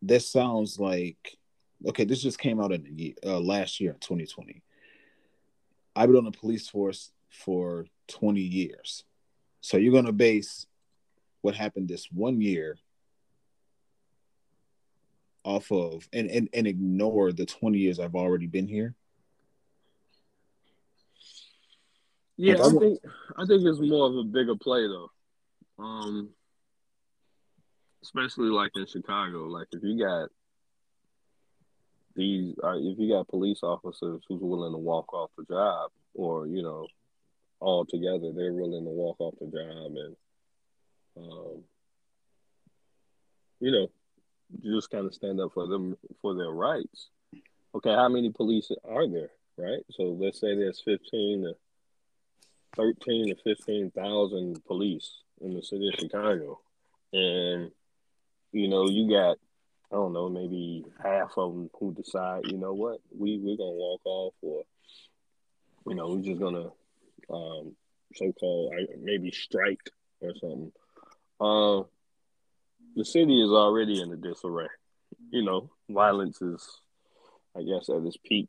this 0.00 0.30
sounds 0.30 0.78
like 0.78 1.38
okay. 1.86 2.04
This 2.04 2.22
just 2.22 2.38
came 2.38 2.60
out 2.60 2.72
in 2.72 3.14
uh, 3.24 3.40
last 3.40 3.80
year, 3.80 3.96
2020. 4.00 4.62
I've 5.96 6.08
been 6.08 6.18
on 6.18 6.24
the 6.24 6.32
police 6.32 6.68
force 6.68 7.12
for 7.34 7.86
20 8.08 8.40
years. 8.40 9.04
So 9.60 9.76
you're 9.76 9.92
going 9.92 10.06
to 10.06 10.12
base 10.12 10.66
what 11.42 11.54
happened 11.54 11.88
this 11.88 12.08
one 12.10 12.40
year 12.40 12.78
off 15.44 15.70
of 15.70 16.08
and, 16.12 16.30
and 16.30 16.48
and 16.54 16.66
ignore 16.66 17.30
the 17.30 17.44
20 17.44 17.76
years 17.76 18.00
I've 18.00 18.14
already 18.14 18.46
been 18.46 18.66
here. 18.66 18.94
Yeah, 22.38 22.54
I 22.54 22.70
think 22.70 22.98
I 23.36 23.44
think 23.44 23.62
it's 23.64 23.78
more 23.78 24.06
of 24.06 24.16
a 24.16 24.24
bigger 24.24 24.56
play 24.56 24.86
though. 24.86 25.10
Um 25.78 26.30
especially 28.02 28.48
like 28.48 28.70
in 28.74 28.86
Chicago, 28.86 29.44
like 29.44 29.68
if 29.72 29.82
you 29.82 30.02
got 30.02 30.30
these 32.16 32.54
uh, 32.62 32.76
if 32.76 32.98
you 32.98 33.10
got 33.10 33.28
police 33.28 33.60
officers 33.62 34.22
who's 34.28 34.40
willing 34.40 34.72
to 34.72 34.78
walk 34.78 35.12
off 35.12 35.30
the 35.36 35.44
job 35.44 35.90
or 36.14 36.46
you 36.46 36.62
know 36.62 36.86
all 37.64 37.84
together. 37.84 38.30
They're 38.34 38.52
willing 38.52 38.84
to 38.84 38.90
walk 38.90 39.16
off 39.20 39.34
the 39.40 39.46
job 39.46 39.92
and, 39.96 40.16
um, 41.16 41.62
you 43.60 43.72
know, 43.72 43.90
just 44.62 44.90
kind 44.90 45.06
of 45.06 45.14
stand 45.14 45.40
up 45.40 45.52
for 45.54 45.66
them 45.66 45.96
for 46.20 46.34
their 46.34 46.50
rights. 46.50 47.08
Okay, 47.74 47.92
how 47.92 48.08
many 48.08 48.30
police 48.30 48.70
are 48.88 49.08
there? 49.08 49.30
Right. 49.56 49.82
So 49.90 50.16
let's 50.20 50.40
say 50.40 50.54
there's 50.54 50.82
fifteen 50.84 51.42
to 51.42 51.54
thirteen 52.76 53.28
to 53.28 53.36
fifteen 53.42 53.90
thousand 53.90 54.64
police 54.64 55.22
in 55.40 55.54
the 55.54 55.62
city 55.62 55.88
of 55.88 55.98
Chicago, 55.98 56.60
and 57.12 57.70
you 58.52 58.68
know 58.68 58.88
you 58.88 59.08
got 59.08 59.38
I 59.92 59.96
don't 59.96 60.12
know 60.12 60.28
maybe 60.28 60.84
half 61.02 61.32
of 61.36 61.54
them 61.54 61.70
who 61.78 61.94
decide 61.94 62.46
you 62.50 62.58
know 62.58 62.72
what 62.72 62.98
we 63.16 63.38
we're 63.38 63.56
gonna 63.56 63.70
walk 63.70 64.00
off 64.04 64.34
or 64.42 64.64
you 65.86 65.94
know 65.94 66.08
we're 66.08 66.22
just 66.22 66.40
gonna 66.40 66.70
um, 67.30 67.76
so-called 68.14 68.72
maybe 69.02 69.30
strike 69.30 69.90
or 70.20 70.32
something. 70.40 70.72
Uh, 71.40 71.82
the 72.96 73.04
city 73.04 73.42
is 73.42 73.50
already 73.50 74.00
in 74.00 74.12
a 74.12 74.16
disarray. 74.16 74.68
You 75.30 75.44
know, 75.44 75.70
violence 75.88 76.40
is, 76.40 76.66
I 77.56 77.62
guess, 77.62 77.88
at 77.88 78.04
its 78.04 78.16
peak. 78.24 78.48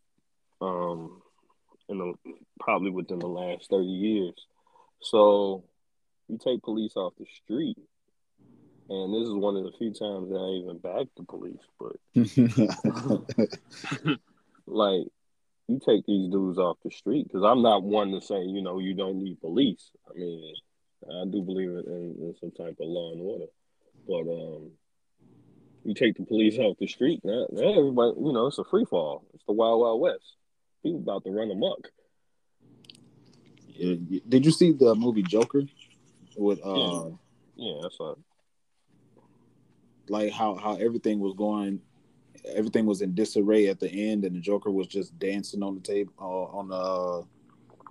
Um, 0.62 1.22
in 1.90 1.98
the 2.00 2.14
probably 2.60 2.92
within 2.92 3.20
the 3.20 3.28
last 3.28 3.70
thirty 3.70 3.88
years. 3.88 4.34
So 5.02 5.64
you 6.28 6.38
take 6.38 6.64
police 6.64 6.96
off 6.96 7.14
the 7.20 7.26
street, 7.44 7.78
and 8.90 9.14
this 9.14 9.28
is 9.28 9.34
one 9.34 9.58
of 9.58 9.64
the 9.64 9.72
few 9.78 9.94
times 9.94 10.30
that 10.30 10.38
I 10.38 10.50
even 10.62 10.78
back 10.80 11.08
the 11.16 11.24
police, 11.24 11.60
but 11.80 11.98
like 14.68 15.08
you 15.68 15.80
take 15.80 16.06
these 16.06 16.30
dudes 16.30 16.58
off 16.58 16.78
the 16.84 16.92
street 16.92 17.28
because 17.28 17.44
I'm 17.44 17.62
not 17.62 17.84
one 17.84 18.12
to 18.12 18.22
say 18.22 18.42
you 18.42 18.62
know 18.62 18.80
you 18.80 18.94
don't 18.94 19.24
need 19.24 19.42
police. 19.42 19.92
I 20.10 20.18
mean, 20.18 20.54
I 21.10 21.26
do 21.26 21.42
believe 21.42 21.70
in, 21.70 22.16
in 22.20 22.36
some 22.40 22.52
type 22.52 22.78
of 22.80 22.88
law 22.88 23.12
and 23.14 23.22
order, 23.22 23.46
but 24.08 24.32
um, 24.32 24.72
you 25.84 25.94
take 25.94 26.18
the 26.18 26.26
police 26.26 26.58
off 26.58 26.78
the 26.80 26.88
street 26.88 27.22
now, 27.24 27.48
now 27.52 27.80
everybody 27.80 28.14
you 28.20 28.34
know 28.34 28.48
it's 28.48 28.60
a 28.60 28.64
free 28.64 28.86
fall. 28.86 29.26
It's 29.34 29.44
the 29.46 29.54
wild 29.54 29.82
wild 29.82 30.02
west. 30.02 30.36
People 30.84 31.00
about 31.00 31.24
to 31.24 31.32
run 31.32 31.50
amok. 31.50 31.90
Yeah, 33.68 34.20
Did 34.28 34.46
you 34.46 34.52
see 34.52 34.72
the 34.72 34.94
movie 34.94 35.24
Joker? 35.24 35.64
With 36.38 36.60
uh, 36.64 36.76
yeah, 36.76 37.10
yeah 37.56 37.80
that's 37.82 37.98
right. 38.00 38.16
Like 40.10 40.32
how 40.32 40.56
how 40.56 40.76
everything 40.76 41.20
was 41.20 41.34
going 41.36 41.82
everything 42.54 42.86
was 42.86 43.02
in 43.02 43.14
disarray 43.14 43.68
at 43.68 43.80
the 43.80 43.90
end, 43.90 44.26
and 44.26 44.36
the 44.36 44.40
Joker 44.40 44.72
was 44.72 44.88
just 44.88 45.18
dancing 45.20 45.64
on 45.64 45.76
the 45.76 45.82
table 45.82 46.14
uh, 46.20 46.58
on 46.58 46.68
the 46.70 46.76
uh, 46.76 47.24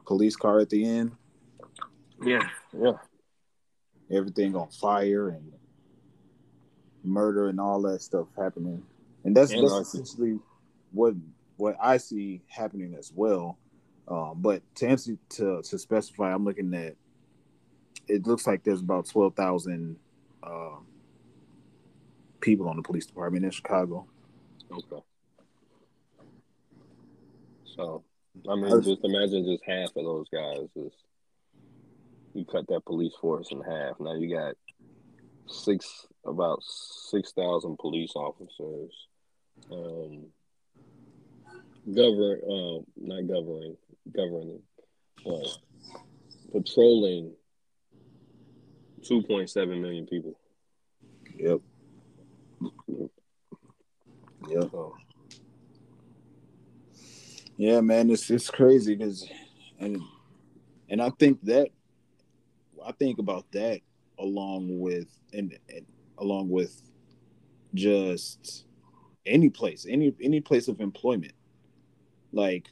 police 0.06 0.36
car 0.36 0.60
at 0.60 0.70
the 0.70 0.84
end. 0.84 1.12
Yeah, 2.22 2.48
yeah. 2.78 2.92
Everything 4.10 4.54
on 4.54 4.68
fire 4.70 5.30
and 5.30 5.52
murder 7.02 7.48
and 7.48 7.60
all 7.60 7.82
that 7.82 8.02
stuff 8.02 8.26
happening, 8.36 8.82
and 9.24 9.36
that's 9.36 9.52
and 9.52 9.62
that's 9.62 9.94
essentially 9.94 10.38
what 10.92 11.14
what 11.56 11.76
I 11.80 11.96
see 11.96 12.42
happening 12.48 12.94
as 12.98 13.12
well. 13.14 13.58
Um, 14.06 14.34
but 14.36 14.62
to 14.76 14.88
answer 14.88 15.16
to 15.30 15.62
to 15.62 15.78
specify, 15.78 16.32
I'm 16.32 16.44
looking 16.44 16.72
at 16.74 16.96
it 18.06 18.26
looks 18.26 18.46
like 18.46 18.62
there's 18.62 18.80
about 18.80 19.06
twelve 19.06 19.34
thousand 19.34 19.96
uh, 20.42 20.76
people 22.40 22.68
on 22.68 22.76
the 22.76 22.82
police 22.82 23.06
department 23.06 23.44
in 23.44 23.50
Chicago. 23.50 24.06
Okay. 24.74 25.02
So, 27.76 28.04
I 28.48 28.54
mean, 28.56 28.82
just 28.82 29.04
imagine 29.04 29.44
just 29.44 29.64
half 29.64 29.90
of 29.96 30.04
those 30.04 30.28
guys. 30.32 30.68
Just 30.76 30.96
you 32.34 32.44
cut 32.44 32.66
that 32.68 32.84
police 32.84 33.14
force 33.20 33.48
in 33.50 33.60
half. 33.60 34.00
Now 34.00 34.14
you 34.14 34.34
got 34.34 34.54
six, 35.46 36.06
about 36.24 36.62
six 36.62 37.32
thousand 37.32 37.78
police 37.78 38.12
officers. 38.16 38.92
Um, 39.70 40.26
govern, 41.92 42.40
uh, 42.42 42.78
not 42.96 43.26
governing, 43.28 43.76
governing, 44.12 44.62
uh, 45.26 45.48
patrolling 46.52 47.32
2.7 49.04 49.80
million 49.80 50.06
people. 50.06 50.38
Yep. 51.36 51.60
Yeah. 54.48 54.60
So. 54.70 54.94
Yeah, 57.64 57.80
man, 57.80 58.10
it's 58.10 58.28
it's 58.28 58.50
crazy 58.50 58.94
because, 58.94 59.26
and 59.80 59.98
and 60.90 61.00
I 61.00 61.08
think 61.08 61.42
that 61.44 61.70
I 62.84 62.92
think 62.92 63.18
about 63.18 63.50
that 63.52 63.80
along 64.18 64.80
with 64.80 65.08
and, 65.32 65.58
and 65.74 65.86
along 66.18 66.50
with 66.50 66.82
just 67.72 68.66
any 69.24 69.48
place, 69.48 69.86
any 69.88 70.14
any 70.20 70.42
place 70.42 70.68
of 70.68 70.82
employment. 70.82 71.32
Like 72.32 72.70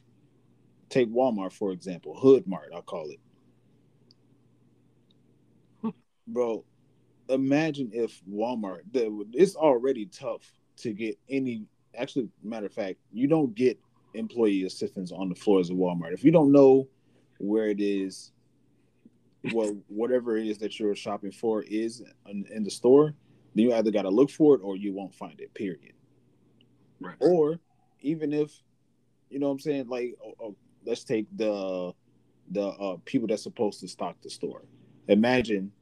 take 0.90 1.10
Walmart 1.10 1.54
for 1.54 1.72
example, 1.72 2.14
Hood 2.14 2.46
Mart, 2.46 2.68
I'll 2.74 2.82
call 2.82 3.08
it. 3.08 3.20
Bro, 6.26 6.66
imagine 7.30 7.92
if 7.94 8.20
Walmart, 8.30 8.82
the, 8.92 9.24
it's 9.32 9.56
already 9.56 10.04
tough 10.04 10.52
to 10.80 10.92
get 10.92 11.18
any 11.30 11.64
actually 11.96 12.28
matter 12.42 12.66
of 12.66 12.74
fact 12.74 12.98
you 13.10 13.26
don't 13.26 13.54
get 13.54 13.78
employee 14.14 14.64
assistance 14.64 15.12
on 15.12 15.28
the 15.28 15.34
floors 15.34 15.70
of 15.70 15.76
walmart. 15.76 16.12
If 16.12 16.24
you 16.24 16.30
don't 16.30 16.52
know 16.52 16.88
where 17.38 17.68
it 17.68 17.80
is 17.80 18.32
well 19.52 19.76
whatever 19.88 20.36
it 20.36 20.46
is 20.46 20.58
that 20.58 20.78
you're 20.78 20.94
shopping 20.94 21.32
for 21.32 21.62
is 21.64 22.02
in, 22.28 22.46
in 22.52 22.62
the 22.62 22.70
store 22.70 23.12
then 23.54 23.64
you 23.64 23.74
either 23.74 23.90
got 23.90 24.02
to 24.02 24.08
look 24.08 24.30
for 24.30 24.54
it 24.54 24.60
or 24.62 24.76
you 24.76 24.92
won't 24.92 25.14
find 25.14 25.40
it 25.40 25.52
period. 25.54 25.94
Right. 27.00 27.16
Or 27.20 27.58
even 28.00 28.32
if 28.32 28.52
you 29.30 29.38
know 29.38 29.46
what 29.46 29.52
i'm 29.52 29.58
saying 29.58 29.88
like 29.88 30.14
oh, 30.24 30.34
oh, 30.40 30.56
let's 30.84 31.04
take 31.04 31.26
the 31.36 31.92
the 32.50 32.66
uh, 32.66 32.96
people 33.04 33.26
that's 33.26 33.42
supposed 33.42 33.80
to 33.80 33.88
stock 33.88 34.16
the 34.22 34.30
store. 34.30 34.62
Imagine 35.08 35.72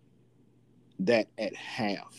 that 1.01 1.29
at 1.39 1.55
half. 1.55 2.15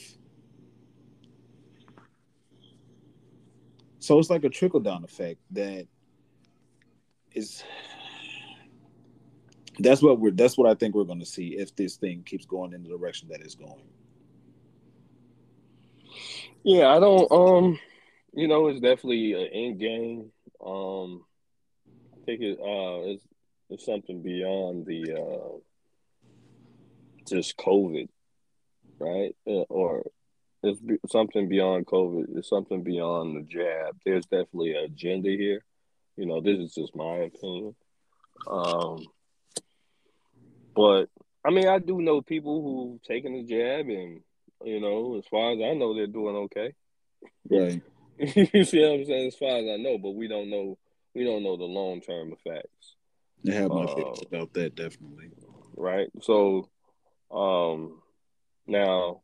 So 4.00 4.17
it's 4.19 4.30
like 4.30 4.43
a 4.43 4.50
trickle 4.50 4.80
down 4.80 5.04
effect 5.04 5.39
that 5.52 5.88
is 7.34 7.63
that's 9.80 10.02
what 10.02 10.20
we're 10.20 10.32
that's 10.32 10.58
what 10.58 10.70
I 10.70 10.76
think 10.76 10.96
we're 10.96 11.04
going 11.04 11.20
to 11.20 11.26
see 11.26 11.58
if 11.58 11.76
this 11.76 11.96
thing 11.98 12.24
keeps 12.24 12.46
going 12.46 12.74
in 12.74 12.84
the 12.84 12.89
direction 12.89 13.30
that 13.30 13.41
it's 13.41 13.56
going. 13.56 13.84
Yeah, 16.63 16.89
I 16.89 17.00
don't 17.00 17.32
um 17.32 17.80
you 18.34 18.48
know 18.48 18.67
it's 18.67 18.82
definitely 18.82 19.34
an 19.34 19.50
end 19.54 19.80
game. 19.80 20.32
Um 20.65 21.26
I 22.13 22.26
think 22.26 22.41
it 22.41 22.60
uh 22.60 23.12
it's, 23.12 23.24
it's 23.70 23.86
something 23.86 24.22
beyond 24.22 24.86
the 24.86 25.13
uh 25.13 25.58
just 27.28 27.58
COVID, 27.58 28.10
right? 29.00 29.36
Uh, 29.48 29.65
or 29.70 30.06
it's 30.63 30.80
something 31.12 31.48
beyond 31.48 31.88
COVID. 31.88 32.38
It's 32.38 32.50
something 32.50 32.84
beyond 32.84 33.36
the 33.36 33.41
jab. 33.41 33.98
There's 34.06 34.26
definitely 34.26 34.76
an 34.76 34.86
agenda 34.86 35.30
here. 35.30 35.63
You 36.17 36.26
know, 36.26 36.41
this 36.41 36.60
is 36.60 36.74
just 36.74 36.95
my 36.95 37.15
opinion. 37.17 37.76
Um, 38.50 39.06
but 40.76 41.06
I 41.45 41.52
mean, 41.52 41.67
I 41.67 41.80
do 41.80 42.02
know 42.02 42.21
people 42.21 42.62
who've 42.62 43.02
taken 43.02 43.34
the 43.34 43.43
jab, 43.43 43.88
and 43.88 44.21
you 44.63 44.80
know, 44.80 45.17
as 45.17 45.26
far 45.30 45.54
as 45.54 45.60
I 45.60 45.74
know, 45.74 45.95
they're 45.95 46.08
doing 46.08 46.36
okay. 46.36 46.74
Right. 47.50 47.82
you 48.54 48.63
see 48.63 48.82
what 48.82 48.91
I'm 48.91 49.06
saying? 49.06 49.28
As 49.28 49.36
far 49.36 49.58
as 49.58 49.65
I 49.65 49.78
know, 49.78 49.97
but 49.97 50.12
we 50.12 50.28
don't 50.28 50.50
know. 50.50 50.78
We 51.13 51.24
don't 51.26 51.43
know 51.43 51.58
the 51.58 51.65
long 51.65 52.02
term 52.02 52.34
effects. 52.34 52.95
I 53.47 53.54
have 53.54 53.71
my 53.71 53.84
uh, 53.84 53.95
feelings 53.95 54.21
about 54.26 54.54
that, 54.54 54.76
definitely. 54.76 55.32
Right. 55.76 56.10
So, 56.21 56.69
um, 57.32 58.02
now 58.67 59.21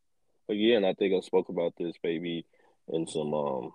again, 0.49 0.85
I 0.85 0.93
think 0.93 1.13
I 1.13 1.19
spoke 1.21 1.49
about 1.49 1.73
this 1.77 1.95
baby 2.01 2.45
in 2.89 3.07
some 3.07 3.33
um 3.33 3.71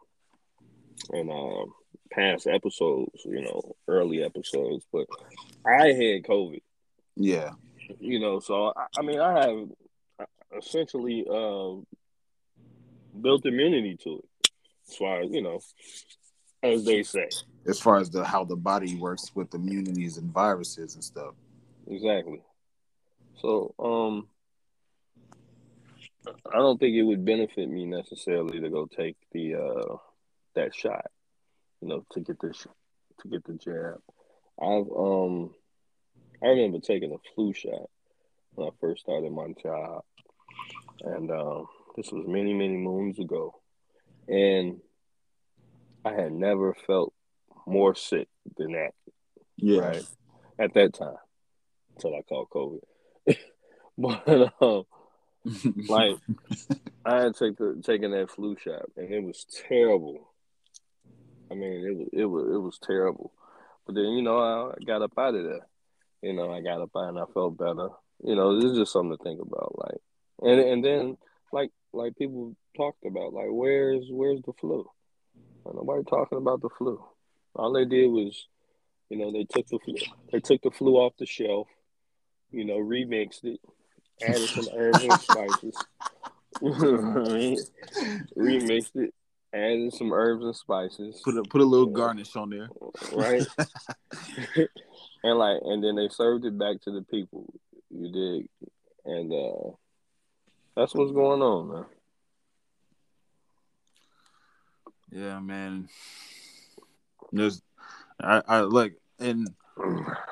in 1.12 1.30
um 1.30 1.72
past 2.12 2.46
episodes, 2.46 3.24
you 3.24 3.42
know, 3.42 3.76
early 3.88 4.22
episodes, 4.22 4.86
but 4.92 5.06
I 5.66 5.86
had 5.88 6.22
COVID. 6.24 6.62
Yeah. 7.16 7.50
You 7.98 8.20
know, 8.20 8.40
so 8.40 8.72
I, 8.76 8.86
I 8.98 9.02
mean, 9.02 9.20
I 9.20 9.46
have 9.46 9.68
essentially 10.56 11.26
uh, 11.28 11.74
built 13.20 13.44
immunity 13.46 13.96
to 14.04 14.18
it, 14.18 14.50
as 14.88 14.96
far 14.96 15.20
as 15.22 15.30
you 15.30 15.42
know, 15.42 15.60
as 16.62 16.84
they 16.84 17.02
say. 17.02 17.28
As 17.66 17.80
far 17.80 17.98
as 17.98 18.10
the 18.10 18.24
how 18.24 18.44
the 18.44 18.56
body 18.56 18.96
works 18.96 19.30
with 19.34 19.54
immunities 19.54 20.18
and 20.18 20.32
viruses 20.32 20.94
and 20.94 21.04
stuff. 21.04 21.34
Exactly. 21.86 22.42
So, 23.40 23.74
um, 23.78 24.28
I 26.26 26.56
don't 26.56 26.78
think 26.78 26.94
it 26.94 27.02
would 27.02 27.24
benefit 27.24 27.68
me 27.68 27.86
necessarily 27.86 28.60
to 28.60 28.70
go 28.70 28.86
take 28.86 29.16
the 29.32 29.54
uh 29.56 29.96
that 30.54 30.74
shot, 30.74 31.06
you 31.82 31.88
know, 31.88 32.06
to 32.12 32.20
get 32.20 32.40
this 32.40 32.66
to 33.20 33.28
get 33.28 33.44
the 33.44 33.54
jab. 33.54 34.00
I've 34.60 34.90
um 34.96 35.50
I 36.42 36.48
remember 36.48 36.78
taking 36.78 37.12
a 37.12 37.34
flu 37.34 37.52
shot 37.52 37.90
when 38.54 38.68
I 38.68 38.70
first 38.80 39.02
started 39.02 39.32
my 39.32 39.48
job, 39.62 40.02
and 41.02 41.30
um, 41.30 41.66
this 41.96 42.10
was 42.12 42.26
many 42.26 42.54
many 42.54 42.76
moons 42.76 43.18
ago, 43.18 43.54
and 44.28 44.80
I 46.04 46.12
had 46.12 46.32
never 46.32 46.74
felt 46.86 47.12
more 47.66 47.94
sick 47.94 48.28
than 48.56 48.72
that. 48.72 48.92
Yeah. 49.56 49.80
Right 49.80 50.04
at 50.58 50.74
that 50.74 50.94
time, 50.94 51.16
until 51.94 52.16
I 52.16 52.22
caught 52.22 52.50
COVID. 52.50 52.80
but 53.98 54.52
um, 54.60 54.84
like 55.88 56.16
I 57.04 57.22
had 57.22 57.36
taken 57.36 57.82
taken 57.82 58.12
that 58.12 58.30
flu 58.30 58.56
shot 58.56 58.82
and 58.96 59.12
it 59.12 59.22
was 59.22 59.46
terrible. 59.68 60.31
I 61.52 61.54
mean, 61.54 61.84
it 61.84 61.96
was 61.96 62.08
it 62.12 62.24
was 62.24 62.54
it 62.54 62.58
was 62.58 62.78
terrible. 62.82 63.32
But 63.86 63.94
then 63.94 64.04
you 64.04 64.22
know 64.22 64.38
I 64.38 64.84
got 64.84 65.02
up 65.02 65.12
out 65.18 65.34
of 65.34 65.44
there. 65.44 65.66
You 66.22 66.32
know 66.32 66.50
I 66.50 66.62
got 66.62 66.80
up 66.80 66.90
out 66.96 67.10
and 67.10 67.18
I 67.18 67.24
felt 67.34 67.58
better. 67.58 67.88
You 68.24 68.34
know 68.34 68.56
this 68.56 68.72
is 68.72 68.78
just 68.78 68.92
something 68.92 69.16
to 69.16 69.22
think 69.22 69.40
about. 69.40 69.78
Like 69.78 70.00
and 70.40 70.60
and 70.60 70.84
then 70.84 71.18
like 71.52 71.70
like 71.92 72.16
people 72.16 72.56
talked 72.74 73.04
about 73.04 73.34
like 73.34 73.48
where's 73.50 74.06
where's 74.10 74.40
the 74.42 74.52
flu? 74.54 74.88
nobody 75.74 76.02
talking 76.04 76.38
about 76.38 76.62
the 76.62 76.70
flu. 76.70 77.04
All 77.54 77.72
they 77.72 77.84
did 77.84 78.06
was 78.06 78.46
You 79.10 79.18
know, 79.18 79.30
they 79.30 79.44
took 79.44 79.68
the 79.68 79.78
flu, 79.78 79.96
they 80.32 80.40
took 80.40 80.62
the 80.62 80.70
flu 80.70 80.96
off 80.96 81.12
the 81.18 81.26
shelf. 81.26 81.68
You 82.50 82.64
know, 82.64 82.78
remixed 82.78 83.44
it, 83.44 83.60
added 84.22 84.48
some 84.48 84.68
herbs 84.74 85.02
and 85.02 85.20
spices. 85.20 85.76
remixed 88.36 88.96
it, 88.96 89.14
added 89.54 89.92
some 89.92 90.12
herbs 90.12 90.44
and 90.44 90.56
spices. 90.56 91.20
Put 91.24 91.36
a 91.36 91.42
put 91.42 91.60
a 91.60 91.64
little 91.64 91.86
garnish 91.86 92.34
on 92.36 92.50
there, 92.50 92.68
right? 93.12 93.46
and 95.24 95.38
like, 95.38 95.60
and 95.62 95.82
then 95.82 95.96
they 95.96 96.08
served 96.08 96.44
it 96.44 96.58
back 96.58 96.80
to 96.82 96.90
the 96.90 97.02
people. 97.02 97.52
You 97.90 98.10
dig? 98.12 98.48
And 99.04 99.32
uh 99.32 99.70
that's 100.76 100.94
what's 100.94 101.12
going 101.12 101.42
on, 101.42 101.68
man. 101.68 101.84
Yeah, 105.10 105.40
man. 105.40 105.88
There's, 107.30 107.60
I, 108.18 108.42
I 108.48 108.60
look, 108.62 108.92
and 109.18 109.48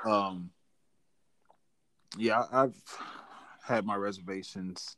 um, 0.06 0.50
yeah, 2.16 2.44
I've 2.50 2.74
had 3.62 3.85
my 3.85 3.96
reservations 3.96 4.96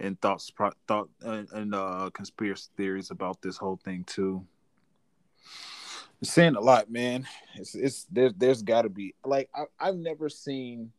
and 0.00 0.20
thoughts, 0.20 0.50
thought, 0.86 1.08
and, 1.22 1.48
and 1.52 1.74
uh, 1.74 2.10
conspiracy 2.12 2.68
theories 2.76 3.10
about 3.10 3.40
this 3.42 3.56
whole 3.56 3.80
thing 3.84 4.04
too. 4.04 4.44
It's 6.20 6.32
saying 6.32 6.56
a 6.56 6.60
lot, 6.60 6.90
man. 6.90 7.26
It's 7.54 7.74
it's 7.74 8.06
there's 8.10 8.32
there's 8.36 8.62
got 8.62 8.82
to 8.82 8.88
be 8.88 9.14
like 9.24 9.48
I, 9.54 9.64
I've 9.78 9.96
never 9.96 10.28
seen 10.28 10.92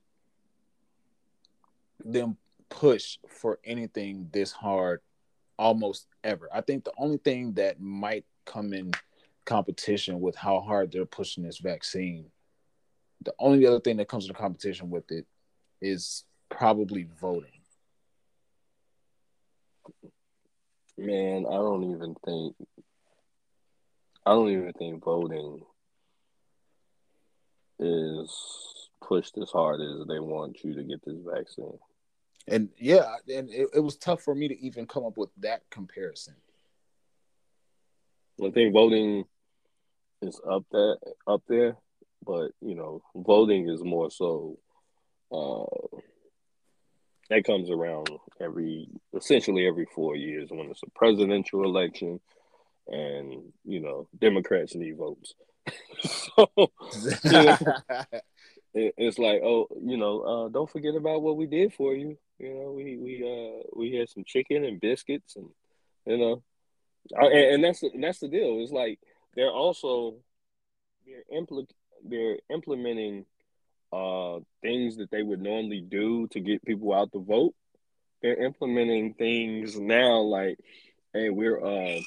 them 2.04 2.38
push 2.70 3.18
for 3.28 3.60
anything 3.66 4.30
this 4.32 4.52
hard 4.52 5.02
almost 5.58 6.08
ever. 6.24 6.48
I 6.54 6.62
think 6.62 6.86
the 6.86 6.94
only 6.98 7.18
thing 7.18 7.54
that 7.54 7.82
might 7.82 8.26
come 8.46 8.74
in 8.74 8.92
competition 9.46 10.22
with 10.22 10.36
how 10.36 10.62
hard 10.62 10.92
they're 10.92 11.06
pushing 11.06 11.44
this 11.44 11.58
vaccine, 11.58 12.28
the 13.24 13.34
only 13.40 13.66
other 13.66 13.80
thing 13.80 13.98
that 13.98 14.08
comes 14.08 14.26
into 14.26 14.40
competition 14.40 14.90
with 14.90 15.12
it 15.12 15.26
is 15.82 16.24
probably 16.50 17.08
voting. 17.20 17.59
Man, 20.98 21.46
I 21.48 21.54
don't 21.54 21.84
even 21.92 22.16
think 22.26 22.56
I 24.26 24.34
don't 24.34 24.50
even 24.50 24.74
think 24.74 25.04
voting 25.04 25.62
is 27.80 28.90
pushed 29.02 29.38
as 29.38 29.50
hard 29.50 29.82
as 29.82 30.08
they 30.08 30.20
want 30.20 30.64
you 30.64 30.76
to 30.76 30.84
get 30.84 31.04
this 31.06 31.18
vaccine. 31.26 31.80
And 32.48 32.70
yeah, 32.78 33.16
and 33.34 33.50
it, 33.50 33.70
it 33.76 33.80
was 33.80 33.98
tough 33.98 34.22
for 34.22 34.36
me 34.36 34.48
to 34.48 34.60
even 34.60 34.86
come 34.86 35.06
up 35.06 35.18
with 35.18 35.30
that 35.40 35.62
comparison. 35.70 36.36
I 38.44 38.50
think 38.52 38.74
voting 38.74 39.26
is 40.22 40.40
up 40.50 40.66
there, 40.72 40.98
up 41.28 41.44
there, 41.48 41.78
but 42.26 42.52
you 42.62 42.76
know, 42.76 43.02
voting 43.16 43.70
is 43.70 43.84
more 43.84 44.12
so. 44.12 44.58
Uh, 45.32 45.98
that 47.30 47.44
comes 47.44 47.70
around 47.70 48.10
every, 48.42 48.88
essentially 49.16 49.68
every 49.68 49.86
four 49.86 50.16
years 50.16 50.50
when 50.50 50.70
it's 50.70 50.84
a 50.84 50.90
presidential 50.92 51.64
election, 51.64 52.20
and 52.88 53.54
you 53.66 53.80
know, 53.80 54.08
Democrats 54.20 54.76
need 54.76 54.98
votes. 54.98 55.34
so, 56.02 56.50
you 56.58 56.68
know, 57.32 57.58
it's 58.74 59.20
like, 59.20 59.42
oh, 59.44 59.68
you 59.82 59.98
know, 59.98 60.22
uh, 60.22 60.50
don't 60.50 60.70
forget 60.70 60.96
about 60.96 61.22
what 61.22 61.38
we 61.38 61.46
did 61.46 61.74
for 61.74 61.94
you. 61.94 62.18
You 62.40 62.54
know, 62.54 62.72
we 62.72 62.98
we 62.98 63.24
uh 63.24 63.64
we 63.76 63.96
had 63.96 64.10
some 64.10 64.24
chicken 64.26 64.64
and 64.64 64.80
biscuits, 64.80 65.36
and 65.36 65.50
you 66.06 66.18
know, 66.18 66.44
and, 67.12 67.34
and 67.34 67.64
that's 67.64 67.84
and 67.84 68.04
that's 68.04 68.20
the 68.20 68.28
deal. 68.28 68.60
It's 68.62 68.72
like 68.72 69.00
they're 69.36 69.52
also 69.52 70.16
they're 71.06 71.40
impl- 71.40 71.68
they're 72.04 72.38
implementing 72.50 73.26
uh 73.92 74.40
things 74.62 74.98
that 74.98 75.12
they 75.12 75.24
would 75.24 75.42
normally 75.42 75.82
do 75.82 76.28
to 76.28 76.40
get 76.40 76.64
people 76.66 76.94
out 76.94 77.12
to 77.12 77.20
vote. 77.20 77.54
They're 78.22 78.44
implementing 78.44 79.14
things 79.14 79.80
now 79.80 80.20
like, 80.20 80.60
hey, 81.14 81.30
we're 81.30 81.64
uh 81.64 82.02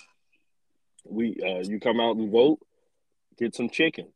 we 1.05 1.37
uh 1.42 1.62
you 1.62 1.81
come 1.81 2.01
out 2.01 2.16
and 2.16 2.31
vote, 2.31 2.61
get 3.38 3.55
some 3.55 3.71
chicken. 3.71 4.09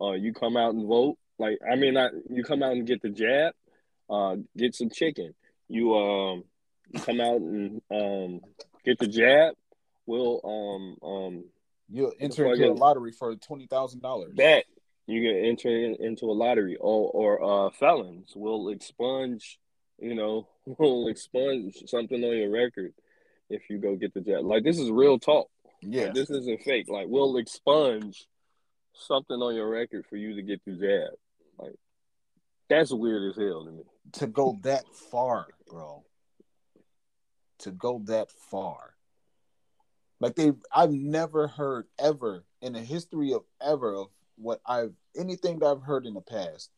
Uh 0.00 0.12
you 0.12 0.32
come 0.32 0.56
out 0.56 0.74
and 0.74 0.86
vote. 0.86 1.16
Like 1.38 1.58
I 1.70 1.76
mean, 1.76 1.96
I, 1.96 2.10
you 2.30 2.44
come 2.44 2.62
out 2.62 2.72
and 2.72 2.86
get 2.86 3.02
the 3.02 3.10
jab, 3.10 3.54
uh, 4.08 4.36
get 4.56 4.74
some 4.74 4.90
chicken 4.90 5.34
you 5.68 5.94
um 5.96 6.44
you 6.90 7.00
come 7.00 7.20
out 7.20 7.40
and 7.40 7.82
um 7.90 8.40
get 8.84 8.98
the 8.98 9.08
jab, 9.08 9.54
we'll 10.06 10.40
um 10.44 11.08
um 11.08 11.44
you'll 11.90 12.12
enter 12.20 12.46
into 12.46 12.70
a 12.70 12.72
lottery 12.72 13.12
for 13.12 13.34
twenty 13.36 13.66
thousand 13.66 14.00
dollars. 14.00 14.34
That 14.36 14.64
you 15.06 15.22
can 15.22 15.44
enter 15.44 15.68
in, 15.68 15.96
into 15.96 16.26
a 16.26 16.32
lottery, 16.32 16.76
or 16.76 17.10
or 17.10 17.66
uh, 17.66 17.70
felons 17.70 18.32
will 18.34 18.68
expunge, 18.68 19.58
you 19.98 20.14
know, 20.14 20.48
will 20.66 21.08
expunge 21.08 21.82
something 21.86 22.22
on 22.22 22.36
your 22.36 22.50
record 22.50 22.94
if 23.50 23.68
you 23.68 23.78
go 23.78 23.96
get 23.96 24.14
the 24.14 24.20
jab. 24.20 24.44
Like 24.44 24.64
this 24.64 24.78
is 24.78 24.90
real 24.90 25.18
talk. 25.18 25.48
Yeah, 25.82 26.04
like, 26.04 26.14
this 26.14 26.30
isn't 26.30 26.62
fake. 26.62 26.86
Like 26.88 27.06
we'll 27.08 27.36
expunge 27.36 28.26
something 28.94 29.36
on 29.36 29.54
your 29.54 29.68
record 29.68 30.06
for 30.08 30.16
you 30.16 30.36
to 30.36 30.42
get 30.42 30.64
the 30.64 30.72
jab. 30.72 31.18
Like 31.58 31.74
that's 32.68 32.92
weird 32.92 33.30
as 33.30 33.36
hell 33.36 33.64
to 33.64 33.70
me. 33.70 33.82
To 34.12 34.26
go 34.26 34.58
that 34.62 34.84
far, 35.10 35.46
bro. 35.68 36.04
To 37.60 37.70
go 37.70 38.00
that 38.06 38.30
far. 38.50 38.94
Like 40.20 40.36
they've 40.36 40.56
I've 40.72 40.92
never 40.92 41.46
heard 41.46 41.86
ever 41.98 42.44
in 42.62 42.72
the 42.72 42.80
history 42.80 43.34
of 43.34 43.42
ever 43.60 43.94
of 43.94 44.08
what 44.36 44.60
I've 44.66 44.92
anything 45.16 45.58
that 45.58 45.66
I've 45.66 45.82
heard 45.82 46.06
in 46.06 46.14
the 46.14 46.20
past. 46.20 46.70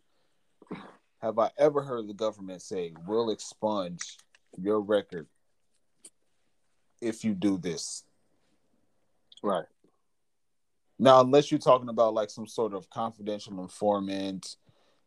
Have 1.23 1.39
I 1.39 1.51
ever 1.59 1.83
heard 1.83 2.07
the 2.07 2.15
government 2.15 2.63
say, 2.63 2.93
we'll 3.07 3.31
expunge 3.31 4.19
your 4.59 4.81
record 4.81 5.27
if 7.01 7.25
you 7.25 7.35
do 7.35 7.59
this? 7.59 8.05
Right. 9.43 9.65
Now, 10.99 11.21
unless 11.21 11.51
you're 11.51 11.59
talking 11.59 11.89
about 11.89 12.15
like 12.15 12.31
some 12.31 12.47
sort 12.47 12.75
of 12.75 12.89
confidential 12.91 13.61
informant 13.61 14.57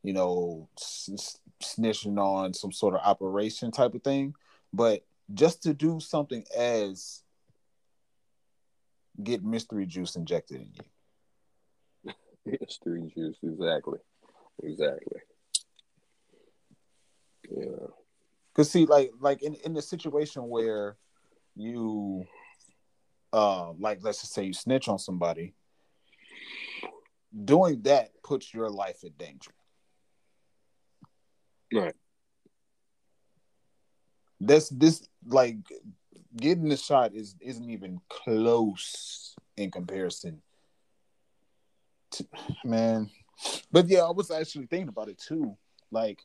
you 0.03 0.13
know, 0.13 0.69
s- 0.77 1.39
snitching 1.62 2.17
on 2.17 2.53
some 2.53 2.71
sort 2.71 2.95
of 2.95 3.01
operation 3.03 3.71
type 3.71 3.93
of 3.93 4.03
thing. 4.03 4.33
But 4.73 5.03
just 5.33 5.63
to 5.63 5.73
do 5.73 5.99
something 5.99 6.43
as 6.57 7.21
get 9.21 9.43
mystery 9.43 9.85
juice 9.85 10.15
injected 10.15 10.62
in 10.62 10.69
you. 10.73 10.83
Mystery 12.59 13.12
juice, 13.15 13.38
exactly. 13.43 13.99
Exactly. 14.63 15.21
Yeah. 17.49 17.88
Cause 18.53 18.71
see, 18.71 18.85
like 18.85 19.12
like 19.19 19.41
in, 19.41 19.55
in 19.65 19.73
the 19.73 19.81
situation 19.81 20.49
where 20.49 20.97
you 21.55 22.25
uh 23.31 23.71
like 23.79 23.99
let's 24.01 24.21
just 24.21 24.33
say 24.33 24.43
you 24.43 24.53
snitch 24.53 24.88
on 24.88 24.99
somebody, 24.99 25.53
doing 27.45 27.81
that 27.83 28.09
puts 28.23 28.53
your 28.53 28.69
life 28.69 29.03
in 29.03 29.12
danger. 29.17 29.51
Right. 31.73 31.95
This 34.39 34.69
this 34.69 35.07
like 35.25 35.57
getting 36.35 36.69
the 36.69 36.77
shot 36.77 37.13
is 37.13 37.35
isn't 37.39 37.69
even 37.69 37.99
close 38.09 39.35
in 39.57 39.71
comparison 39.71 40.41
man. 42.63 43.09
But 43.71 43.87
yeah, 43.87 44.01
I 44.01 44.11
was 44.11 44.31
actually 44.31 44.65
thinking 44.67 44.89
about 44.89 45.09
it 45.09 45.17
too. 45.17 45.57
Like 45.91 46.19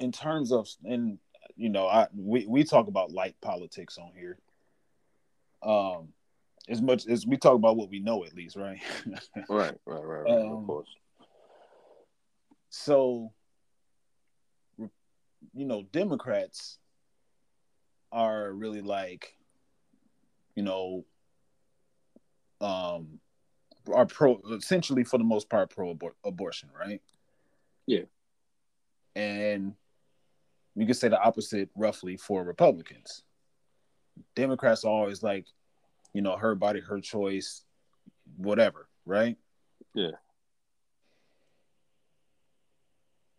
in 0.00 0.12
terms 0.12 0.52
of 0.52 0.68
and 0.84 1.18
you 1.56 1.68
know, 1.68 1.86
I 1.86 2.08
we, 2.14 2.46
we 2.46 2.64
talk 2.64 2.88
about 2.88 3.12
light 3.12 3.36
politics 3.40 3.98
on 3.98 4.12
here. 4.14 4.38
Um 5.62 6.08
as 6.68 6.80
much 6.80 7.06
as 7.06 7.26
we 7.26 7.36
talk 7.36 7.54
about 7.54 7.76
what 7.76 7.90
we 7.90 7.98
know 7.98 8.24
at 8.24 8.34
least, 8.34 8.56
right? 8.56 8.80
right, 9.48 9.76
right, 9.84 10.04
right, 10.04 10.04
right 10.04 10.30
um, 10.30 10.52
of 10.52 10.66
course. 10.66 10.88
So 12.70 13.32
you 15.54 15.66
know, 15.66 15.82
Democrats 15.92 16.78
are 18.12 18.52
really 18.52 18.80
like, 18.80 19.34
you 20.54 20.62
know, 20.62 21.04
um, 22.60 23.18
are 23.92 24.06
pro 24.06 24.40
essentially 24.52 25.04
for 25.04 25.18
the 25.18 25.24
most 25.24 25.48
part 25.48 25.70
pro 25.70 25.96
abortion, 26.24 26.68
right? 26.78 27.00
Yeah. 27.86 28.02
And 29.14 29.74
you 30.74 30.86
could 30.86 30.96
say 30.96 31.08
the 31.08 31.20
opposite 31.20 31.68
roughly 31.76 32.16
for 32.16 32.42
Republicans. 32.44 33.22
Democrats 34.34 34.84
are 34.84 34.90
always 34.90 35.22
like, 35.22 35.46
you 36.12 36.22
know, 36.22 36.36
her 36.36 36.54
body, 36.54 36.80
her 36.80 37.00
choice, 37.00 37.62
whatever, 38.36 38.88
right? 39.04 39.36
Yeah. 39.94 40.12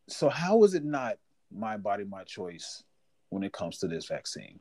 So 0.10 0.29
how 0.29 0.63
is 0.63 0.73
it 0.73 0.84
not 0.84 1.17
my 1.51 1.77
body, 1.77 2.03
my 2.03 2.23
choice 2.23 2.84
when 3.29 3.43
it 3.43 3.53
comes 3.53 3.79
to 3.79 3.88
this 3.88 4.08
vaccine? 4.08 4.60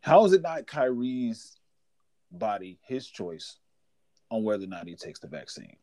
How 0.00 0.24
is 0.24 0.32
it 0.32 0.42
not 0.42 0.66
Kyrie's 0.66 1.56
body, 2.30 2.78
his 2.86 3.06
choice 3.06 3.58
on 4.30 4.44
whether 4.44 4.64
or 4.64 4.68
not 4.68 4.86
he 4.86 4.96
takes 4.96 5.20
the 5.20 5.28
vaccine. 5.28 5.76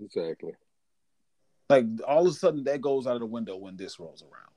Exactly. 0.00 0.52
Like 1.68 1.84
all 2.06 2.26
of 2.26 2.32
a 2.32 2.34
sudden 2.34 2.64
that 2.64 2.80
goes 2.80 3.06
out 3.06 3.14
of 3.14 3.20
the 3.20 3.26
window 3.26 3.56
when 3.56 3.76
this 3.76 3.98
rolls 3.98 4.22
around. 4.22 4.52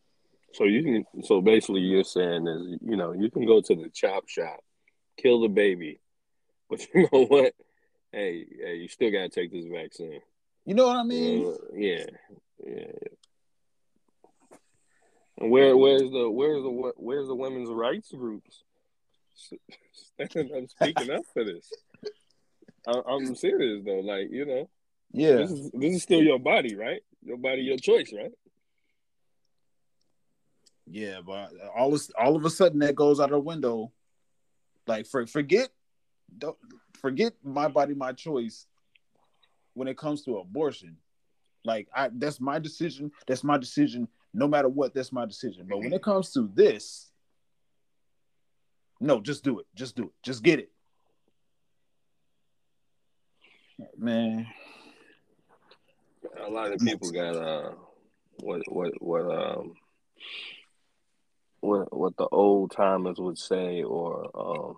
So 0.54 0.64
you 0.66 0.84
can. 0.84 1.24
So 1.24 1.42
basically, 1.42 1.82
you're 1.82 2.04
saying 2.04 2.48
is 2.48 2.80
you 2.82 2.98
know 2.98 3.14
you 3.14 3.30
can 3.30 3.46
go 3.46 3.62
to 3.62 3.76
the 3.76 3.90
chop 3.90 4.28
shop, 4.28 4.60
kill 5.18 5.42
the 5.42 5.48
baby, 5.48 6.00
but 6.70 6.86
you 6.94 7.08
know 7.12 7.26
what? 7.26 7.54
Hey, 8.12 8.46
hey, 8.60 8.76
you 8.76 8.88
still 8.88 9.12
gotta 9.12 9.30
take 9.30 9.52
this 9.52 9.66
vaccine. 9.66 10.22
You 10.66 10.74
know 10.76 10.88
what 10.88 10.98
I 10.98 11.04
mean? 11.04 11.48
Uh, 11.48 11.76
yeah, 11.76 12.06
yeah. 12.66 12.92
And 15.38 15.52
where 15.52 15.78
where's 15.78 16.02
the 16.02 16.30
where's 16.30 16.64
the 16.64 16.92
where's 16.98 17.28
the 17.28 17.36
women's 17.36 17.70
rights 17.70 18.12
groups 18.12 18.64
standing 19.94 20.64
up 20.64 20.70
speaking 20.70 21.12
up 21.12 21.24
for 21.34 21.44
this? 21.44 21.72
I, 22.88 23.02
I'm 23.08 23.36
serious 23.36 23.84
though, 23.86 24.00
like 24.00 24.30
you 24.32 24.46
know, 24.46 24.70
Yeah. 25.12 25.36
this 25.38 25.52
is 25.52 25.72
this 25.72 25.96
is 25.96 26.04
still 26.04 26.22
your 26.22 26.40
body, 26.40 26.76
right? 26.76 27.02
Your 27.24 27.38
body, 27.38 27.62
your 27.62 27.78
choice, 27.78 28.12
right? 28.16 28.32
Yeah, 30.92 31.20
but 31.26 31.52
all 31.76 31.92
this, 31.92 32.10
all 32.20 32.36
of 32.36 32.46
a 32.46 32.50
sudden 32.50 32.80
that 32.80 32.96
goes 32.96 33.20
out 33.20 33.26
of 33.26 33.32
the 33.32 33.40
window. 33.40 33.92
Like 34.88 35.06
for 35.06 35.28
forget, 35.28 35.70
don't 36.36 36.58
forget 37.00 37.34
my 37.44 37.68
body, 37.68 37.94
my 37.94 38.14
choice. 38.14 38.66
When 39.76 39.88
it 39.88 39.98
comes 39.98 40.24
to 40.24 40.38
abortion, 40.38 40.98
like 41.64 41.88
I, 41.96 42.10
that's 42.12 42.42
my 42.42 42.58
decision. 42.60 43.12
That's 43.28 43.44
my 43.44 43.58
decision. 43.58 44.08
No 44.34 44.48
matter 44.48 44.68
what, 44.68 44.94
that's 44.94 45.12
my 45.12 45.26
decision. 45.26 45.68
But 45.70 45.80
when 45.80 45.94
it 45.94 46.02
comes 46.02 46.32
to 46.34 46.50
this, 46.54 47.12
no, 49.00 49.22
just 49.22 49.44
do 49.44 49.60
it. 49.60 49.68
Just 49.76 49.96
do 49.96 50.04
it. 50.06 50.12
Just 50.24 50.44
get 50.44 50.60
it, 50.60 50.72
man. 53.98 54.48
A 56.46 56.50
lot 56.50 56.72
of 56.72 56.80
people 56.80 57.12
got 57.12 57.36
uh, 57.36 57.72
what 58.40 58.62
what 58.68 58.92
what 59.02 59.22
um, 59.22 59.74
what 61.62 61.96
what 61.98 62.18
the 62.18 62.28
old 62.32 62.72
timers 62.72 63.18
would 63.20 63.38
say, 63.38 63.84
or 63.84 64.30
um, 64.36 64.78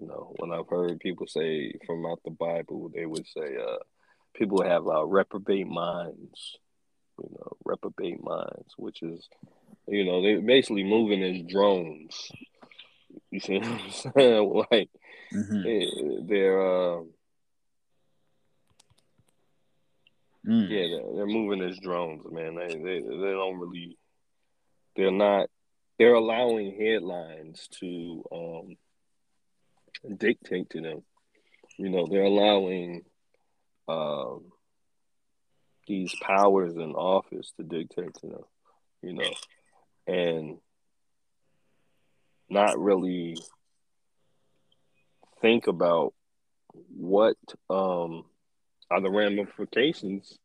you 0.00 0.06
know, 0.06 0.34
when 0.38 0.52
I've 0.52 0.68
heard 0.68 1.00
people 1.00 1.26
say 1.26 1.72
from 1.86 2.06
out 2.06 2.20
the 2.24 2.30
Bible, 2.30 2.90
they 2.94 3.06
would 3.06 3.26
say 3.26 3.56
uh, 3.56 3.76
people 4.34 4.62
have 4.62 4.86
uh, 4.86 5.04
reprobate 5.06 5.66
minds. 5.68 6.56
You 7.22 7.28
know, 7.38 7.52
reprobate 7.64 8.22
minds, 8.22 8.72
which 8.78 9.02
is, 9.02 9.28
you 9.86 10.04
know, 10.06 10.22
they're 10.22 10.40
basically 10.40 10.84
moving 10.84 11.22
as 11.22 11.42
drones. 11.52 12.30
You 13.30 13.40
see 13.40 13.58
what 13.58 13.66
I'm 13.68 13.90
saying? 14.14 14.64
Like 14.70 14.90
Mhm. 15.34 15.62
they- 15.64 16.26
they're. 16.26 16.60
Uh, 16.98 17.02
Mm. 20.50 20.68
Yeah, 20.68 20.86
they're, 20.88 21.14
they're 21.14 21.26
moving 21.26 21.62
as 21.62 21.78
drones, 21.78 22.24
man. 22.28 22.56
They, 22.56 22.74
they 22.74 23.00
they 23.00 23.30
don't 23.30 23.58
really. 23.58 23.96
They're 24.96 25.12
not. 25.12 25.48
They're 25.98 26.14
allowing 26.14 26.76
headlines 26.76 27.68
to 27.78 28.24
um 28.32 28.76
dictate 30.16 30.70
to 30.70 30.80
them. 30.80 31.02
You 31.78 31.90
know, 31.90 32.06
they're 32.10 32.24
allowing 32.24 33.02
um 33.86 34.46
these 35.86 36.14
powers 36.20 36.74
in 36.74 36.94
office 36.94 37.52
to 37.56 37.62
dictate 37.62 38.14
to 38.14 38.26
them. 38.26 38.44
You 39.02 39.12
know, 39.12 39.30
and 40.08 40.58
not 42.48 42.76
really 42.76 43.36
think 45.40 45.68
about 45.68 46.12
what 46.88 47.36
um 47.68 48.24
are 48.90 49.00
the 49.00 49.10
ramifications 49.10 50.38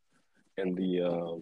and 0.58 0.78
the 0.78 1.02
uh, 1.02 1.36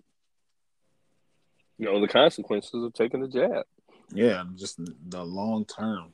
you 1.77 1.85
know 1.85 2.01
the 2.01 2.07
consequences 2.07 2.83
of 2.83 2.93
taking 2.93 3.21
the 3.21 3.27
jab. 3.27 3.65
Yeah, 4.13 4.43
just 4.55 4.79
the 5.09 5.23
long 5.23 5.65
term. 5.65 6.13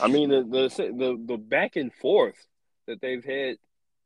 I 0.00 0.08
mean 0.08 0.30
the 0.30 0.42
the 0.42 0.92
the, 0.92 1.24
the 1.26 1.36
back 1.36 1.76
and 1.76 1.92
forth 1.92 2.46
that 2.86 3.00
they've 3.00 3.24
had 3.24 3.56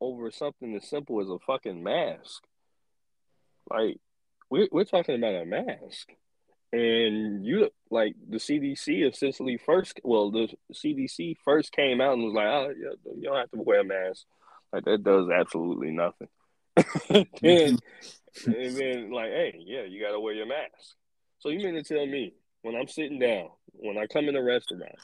over 0.01 0.31
something 0.31 0.75
as 0.77 0.88
simple 0.88 1.21
as 1.21 1.29
a 1.29 1.38
fucking 1.38 1.83
mask. 1.83 2.43
Like 3.71 3.99
we're 4.51 4.69
we're 4.71 4.85
talking 4.85 5.17
about 5.17 5.35
a 5.35 5.45
mask, 5.45 6.09
and 6.73 7.45
you 7.45 7.71
like 7.91 8.14
the 8.29 8.38
CDC 8.38 9.09
essentially 9.09 9.59
first. 9.59 10.01
Well, 10.05 10.31
the 10.31 10.49
CDC 10.73 11.37
first 11.45 11.73
came 11.73 12.01
out 12.01 12.14
and 12.14 12.25
was 12.25 12.35
like, 12.35 12.47
"Oh, 12.47 12.71
you 13.17 13.23
don't 13.23 13.37
have 13.37 13.51
to 13.51 13.62
wear 13.62 13.81
a 13.81 13.85
mask." 13.85 14.25
Like 14.72 14.85
that 14.85 15.02
does 15.02 15.28
absolutely 15.31 15.90
nothing. 15.90 16.28
then, 17.40 17.78
and 18.46 18.76
then 18.76 19.11
like, 19.11 19.31
hey, 19.31 19.54
yeah, 19.59 19.83
you 19.83 20.00
got 20.00 20.12
to 20.12 20.20
wear 20.20 20.35
your 20.35 20.46
mask. 20.46 20.96
So 21.38 21.50
you 21.50 21.59
mean 21.59 21.74
to 21.74 21.83
tell 21.83 22.07
me 22.07 22.35
when 22.62 22.74
I'm 22.74 22.88
sitting 22.88 23.18
down, 23.18 23.48
when 23.72 23.96
I 23.96 24.07
come 24.07 24.28
in 24.28 24.37
a 24.37 24.42
restaurant, 24.42 24.94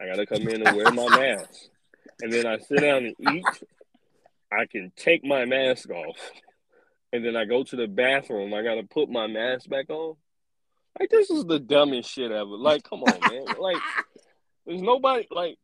I 0.00 0.06
got 0.06 0.16
to 0.16 0.26
come 0.26 0.48
in 0.48 0.66
and 0.66 0.76
wear 0.76 0.90
my 0.92 1.08
mask, 1.18 1.68
and 2.20 2.32
then 2.32 2.46
I 2.46 2.58
sit 2.58 2.80
down 2.80 3.04
and 3.04 3.36
eat. 3.36 3.44
I 4.52 4.66
can 4.66 4.90
take 4.96 5.24
my 5.24 5.44
mask 5.44 5.90
off, 5.90 6.16
and 7.12 7.24
then 7.24 7.36
I 7.36 7.44
go 7.44 7.62
to 7.62 7.76
the 7.76 7.86
bathroom. 7.86 8.54
I 8.54 8.62
got 8.62 8.76
to 8.76 8.82
put 8.82 9.08
my 9.08 9.26
mask 9.26 9.68
back 9.68 9.90
on. 9.90 10.16
Like 10.98 11.10
this 11.10 11.30
is 11.30 11.44
the 11.44 11.60
dumbest 11.60 12.10
shit 12.10 12.32
ever. 12.32 12.56
Like, 12.56 12.82
come 12.82 13.02
on, 13.04 13.20
man. 13.30 13.44
Like, 13.58 13.82
there's 14.66 14.82
nobody 14.82 15.26
like. 15.30 15.56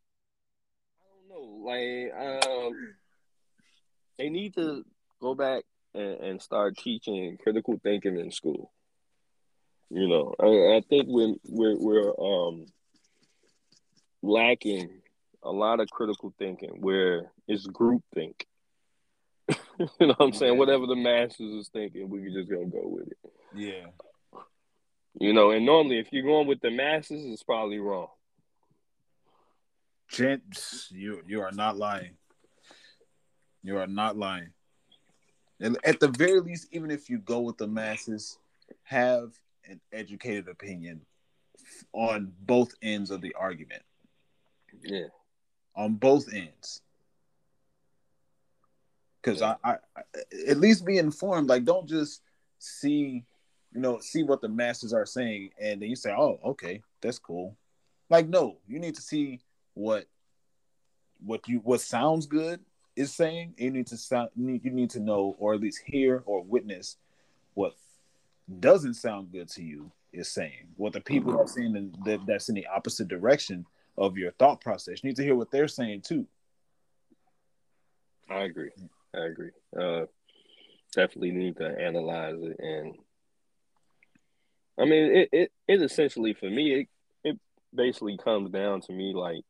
I 0.99 1.29
don't 1.29 1.29
know. 1.29 1.57
Like, 1.65 2.47
um, 2.47 2.95
they 4.17 4.29
need 4.29 4.55
to 4.55 4.83
go 5.21 5.35
back 5.35 5.63
and, 5.93 6.19
and 6.19 6.41
start 6.41 6.77
teaching 6.77 7.37
critical 7.41 7.79
thinking 7.83 8.17
in 8.19 8.31
school. 8.31 8.71
You 9.89 10.07
know, 10.07 10.33
I, 10.39 10.77
I 10.77 10.81
think 10.89 11.05
we're 11.07 11.35
we're 11.45 11.77
we're 11.77 12.19
um 12.19 12.65
lacking 14.21 14.89
a 15.43 15.51
lot 15.51 15.79
of 15.79 15.89
critical 15.89 16.33
thinking 16.37 16.81
where 16.81 17.31
it's 17.47 17.65
group 17.67 18.03
think. 18.13 18.45
you 19.49 19.57
know 20.01 20.07
what 20.17 20.21
I'm 20.21 20.33
saying? 20.33 20.57
Whatever 20.57 20.87
the 20.87 20.95
masses 20.95 21.53
is 21.53 21.69
thinking, 21.69 22.09
we 22.09 22.21
can 22.21 22.33
just 22.33 22.49
gonna 22.49 22.65
go 22.65 22.81
with 22.83 23.07
it. 23.07 23.17
Yeah. 23.55 23.85
You 25.19 25.33
know, 25.33 25.51
and 25.51 25.65
normally 25.65 25.99
if 25.99 26.11
you're 26.11 26.23
going 26.23 26.47
with 26.47 26.59
the 26.61 26.69
masses, 26.69 27.25
it's 27.25 27.43
probably 27.43 27.79
wrong. 27.79 28.07
Gent, 30.09 30.43
you 30.89 31.21
you 31.27 31.41
are 31.41 31.51
not 31.51 31.77
lying. 31.77 32.17
You 33.67 33.79
are 33.79 33.87
not 33.87 34.17
lying. 34.17 34.51
And 35.59 35.77
at 35.83 35.99
the 35.99 36.07
very 36.07 36.39
least, 36.39 36.69
even 36.71 36.89
if 36.89 37.09
you 37.09 37.17
go 37.17 37.41
with 37.41 37.57
the 37.57 37.67
masses, 37.67 38.37
have 38.83 39.33
an 39.67 39.81
educated 39.91 40.47
opinion 40.47 41.01
on 41.91 42.31
both 42.39 42.73
ends 42.81 43.11
of 43.11 43.19
the 43.19 43.33
argument. 43.33 43.81
Yeah. 44.81 45.07
On 45.75 45.95
both 45.95 46.33
ends. 46.33 46.81
Because 49.21 49.41
I, 49.41 49.57
I, 49.65 49.71
I, 49.97 50.01
at 50.47 50.59
least 50.59 50.85
be 50.85 50.97
informed. 50.97 51.49
Like, 51.49 51.65
don't 51.65 51.89
just 51.89 52.21
see, 52.59 53.25
you 53.73 53.81
know, 53.81 53.99
see 53.99 54.23
what 54.23 54.39
the 54.39 54.47
masses 54.47 54.93
are 54.93 55.05
saying, 55.05 55.49
and 55.59 55.81
then 55.81 55.89
you 55.89 55.97
say, 55.97 56.13
"Oh, 56.17 56.39
okay, 56.45 56.81
that's 57.01 57.19
cool." 57.19 57.57
Like, 58.09 58.29
no, 58.29 58.59
you 58.65 58.79
need 58.79 58.95
to 58.95 59.01
see 59.01 59.41
what, 59.73 60.05
what 61.19 61.49
you 61.49 61.57
what 61.57 61.81
sounds 61.81 62.27
good 62.27 62.61
is 62.97 63.13
saying. 63.13 63.53
You 63.57 63.71
need 63.71 63.87
to 63.87 63.97
sound. 63.97 64.29
You 64.35 64.59
need 64.59 64.89
to 64.91 64.99
know, 64.99 65.35
or 65.39 65.53
at 65.53 65.61
least 65.61 65.81
hear 65.85 66.23
or 66.25 66.43
witness, 66.43 66.97
what 67.53 67.75
doesn't 68.59 68.95
sound 68.95 69.31
good 69.31 69.47
to 69.49 69.63
you 69.63 69.91
is 70.11 70.29
saying. 70.29 70.67
What 70.75 70.93
the 70.93 71.01
people 71.01 71.39
are 71.39 71.47
saying 71.47 71.75
in, 71.75 71.95
that 72.05 72.25
that's 72.25 72.49
in 72.49 72.55
the 72.55 72.67
opposite 72.67 73.07
direction 73.07 73.65
of 73.97 74.17
your 74.17 74.31
thought 74.31 74.61
process. 74.61 75.03
You 75.03 75.09
need 75.09 75.15
to 75.17 75.23
hear 75.23 75.35
what 75.35 75.51
they're 75.51 75.67
saying 75.67 76.01
too. 76.01 76.27
I 78.29 78.41
agree. 78.41 78.71
I 79.15 79.25
agree. 79.25 79.51
Uh, 79.79 80.05
definitely 80.93 81.31
need 81.31 81.57
to 81.57 81.67
analyze 81.67 82.35
it, 82.41 82.59
and 82.59 82.95
I 84.79 84.85
mean, 84.85 85.15
it, 85.15 85.29
it, 85.31 85.51
it 85.67 85.81
essentially 85.81 86.33
for 86.33 86.49
me, 86.49 86.81
it, 86.81 86.87
it 87.23 87.39
basically 87.73 88.17
comes 88.17 88.51
down 88.51 88.81
to 88.81 88.93
me 88.93 89.13
like, 89.13 89.43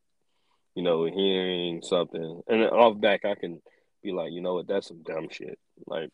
you 0.78 0.84
know, 0.84 1.06
hearing 1.06 1.82
something, 1.82 2.40
and 2.46 2.62
then 2.62 2.68
off 2.68 3.00
back, 3.00 3.24
I 3.24 3.34
can 3.34 3.60
be 4.00 4.12
like, 4.12 4.30
you 4.30 4.40
know 4.40 4.54
what, 4.54 4.68
that's 4.68 4.86
some 4.86 5.02
dumb 5.02 5.26
shit. 5.28 5.58
Like, 5.88 6.10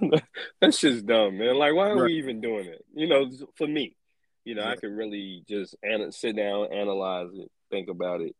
that's 0.60 0.80
just 0.80 1.04
dumb, 1.04 1.36
man. 1.36 1.56
Like, 1.58 1.74
why 1.74 1.90
are 1.90 1.96
Right. 1.98 2.06
we 2.06 2.14
even 2.14 2.40
doing 2.40 2.66
it? 2.66 2.82
You 2.94 3.06
know, 3.06 3.30
for 3.56 3.66
me, 3.66 3.94
you 4.46 4.54
know, 4.54 4.62
I 4.64 4.70
Yeah. 4.70 4.76
could 4.76 4.92
really 4.92 5.44
just 5.46 5.76
an- 5.82 6.12
sit 6.12 6.34
down, 6.34 6.72
analyze 6.72 7.28
it, 7.34 7.50
think 7.70 7.90
about 7.90 8.22
it, 8.22 8.34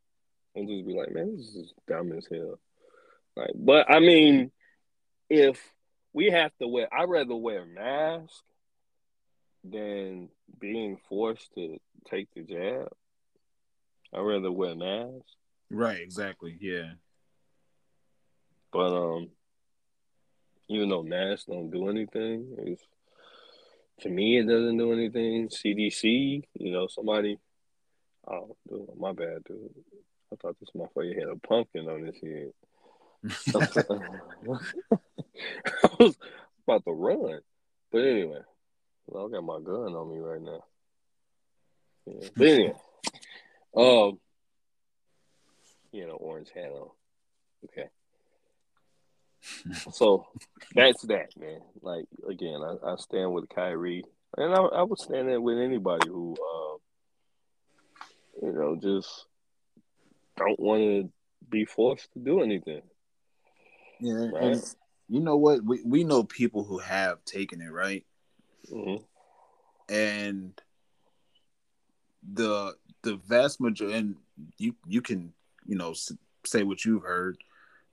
and 0.54 0.66
just 0.66 0.86
be 0.86 0.94
like, 0.94 1.12
man, 1.12 1.36
this 1.36 1.54
is 1.54 1.74
dumb 1.86 2.12
as 2.12 2.26
hell. 2.32 2.58
Like, 3.36 3.50
but 3.54 3.90
I 3.90 4.00
mean, 4.00 4.50
if 5.28 5.60
we 6.14 6.30
have 6.30 6.52
to 6.62 6.68
wear, 6.68 6.88
I'd 6.90 7.10
rather 7.10 7.36
wear 7.36 7.64
a 7.64 7.66
mask 7.66 8.42
than 9.62 10.30
being 10.58 10.96
forced 11.10 11.52
to 11.56 11.76
take 12.08 12.28
the 12.34 12.44
jab. 12.44 12.88
I'd 14.16 14.20
rather 14.20 14.50
wear 14.50 14.70
a 14.70 14.76
mask. 14.76 15.26
Right. 15.70 16.00
Exactly. 16.00 16.56
Yeah. 16.58 16.92
But 18.72 18.92
um, 18.94 19.30
even 20.68 20.88
though 20.88 21.02
masks 21.02 21.44
don't 21.44 21.70
do 21.70 21.88
anything, 21.88 22.56
it's, 22.58 22.82
to 24.00 24.08
me 24.08 24.38
it 24.38 24.46
doesn't 24.46 24.78
do 24.78 24.92
anything. 24.92 25.48
CDC, 25.48 26.42
you 26.54 26.72
know, 26.72 26.86
somebody. 26.86 27.38
Oh, 28.28 28.56
dude, 28.68 28.88
my 28.98 29.12
bad, 29.12 29.44
dude. 29.46 29.70
I 30.32 30.36
thought 30.36 30.56
this 30.58 30.70
motherfucker 30.74 31.14
had 31.14 31.28
a 31.28 31.36
pumpkin 31.36 31.88
on 31.88 32.04
his 32.04 32.16
head. 32.20 32.52
I 33.54 33.58
was 35.98 36.16
about 36.66 36.84
to 36.84 36.92
run, 36.92 37.40
but 37.92 37.98
anyway, 37.98 38.40
well, 39.06 39.26
I 39.26 39.30
got 39.30 39.44
my 39.44 39.60
gun 39.60 39.94
on 39.94 40.10
me 40.10 40.18
right 40.18 40.42
now. 40.42 40.64
Yeah. 42.06 42.28
But 42.36 42.46
anyway, 42.46 42.74
um, 43.76 44.18
you 45.92 46.06
know, 46.06 46.14
orange 46.14 46.50
hat 46.54 46.70
on. 46.70 46.90
Okay. 47.64 47.88
so 49.92 50.26
that's 50.74 51.02
that, 51.02 51.28
man. 51.38 51.60
Like 51.82 52.06
again, 52.28 52.60
I, 52.62 52.92
I 52.92 52.96
stand 52.96 53.32
with 53.32 53.48
Kyrie, 53.48 54.04
and 54.36 54.54
I, 54.54 54.58
I 54.58 54.82
would 54.82 54.98
stand 54.98 55.28
there 55.28 55.40
with 55.40 55.58
anybody 55.58 56.08
who, 56.08 56.34
uh, 56.34 56.76
you 58.46 58.52
know, 58.52 58.76
just 58.80 59.26
don't 60.36 60.58
want 60.58 60.82
to 60.82 61.10
be 61.48 61.64
forced 61.64 62.12
to 62.12 62.18
do 62.18 62.42
anything. 62.42 62.82
Yeah, 64.00 64.28
right? 64.32 64.42
and 64.42 64.74
you 65.08 65.20
know 65.20 65.36
what? 65.36 65.64
We 65.64 65.82
we 65.84 66.04
know 66.04 66.24
people 66.24 66.64
who 66.64 66.78
have 66.78 67.24
taken 67.24 67.60
it, 67.60 67.70
right? 67.70 68.04
Mm-hmm. 68.70 69.04
And 69.94 70.60
the 72.32 72.74
the 73.06 73.20
vast 73.24 73.60
majority, 73.60 73.96
and 73.96 74.16
you 74.58 74.74
you 74.84 75.00
can 75.00 75.32
you 75.64 75.76
know 75.76 75.94
say 76.44 76.64
what 76.64 76.84
you've 76.84 77.04
heard, 77.04 77.38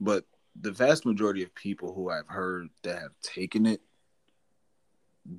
but 0.02 0.26
the 0.60 0.72
vast 0.72 1.06
majority 1.06 1.44
of 1.44 1.54
people 1.54 1.94
who 1.94 2.10
I've 2.10 2.28
heard 2.28 2.70
that 2.82 3.00
have 3.00 3.12
taken 3.22 3.68
it 3.68 3.80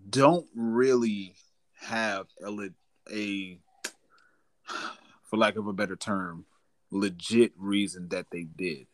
don't 0.09 0.47
really 0.55 1.35
have 1.75 2.27
a, 2.47 2.71
a 3.13 3.59
for 5.25 5.37
lack 5.37 5.57
of 5.57 5.67
a 5.67 5.73
better 5.73 5.97
term, 5.97 6.47
legit 6.93 7.53
reason 7.59 8.09
that 8.11 8.27
they 8.31 8.45
did. 8.45 8.87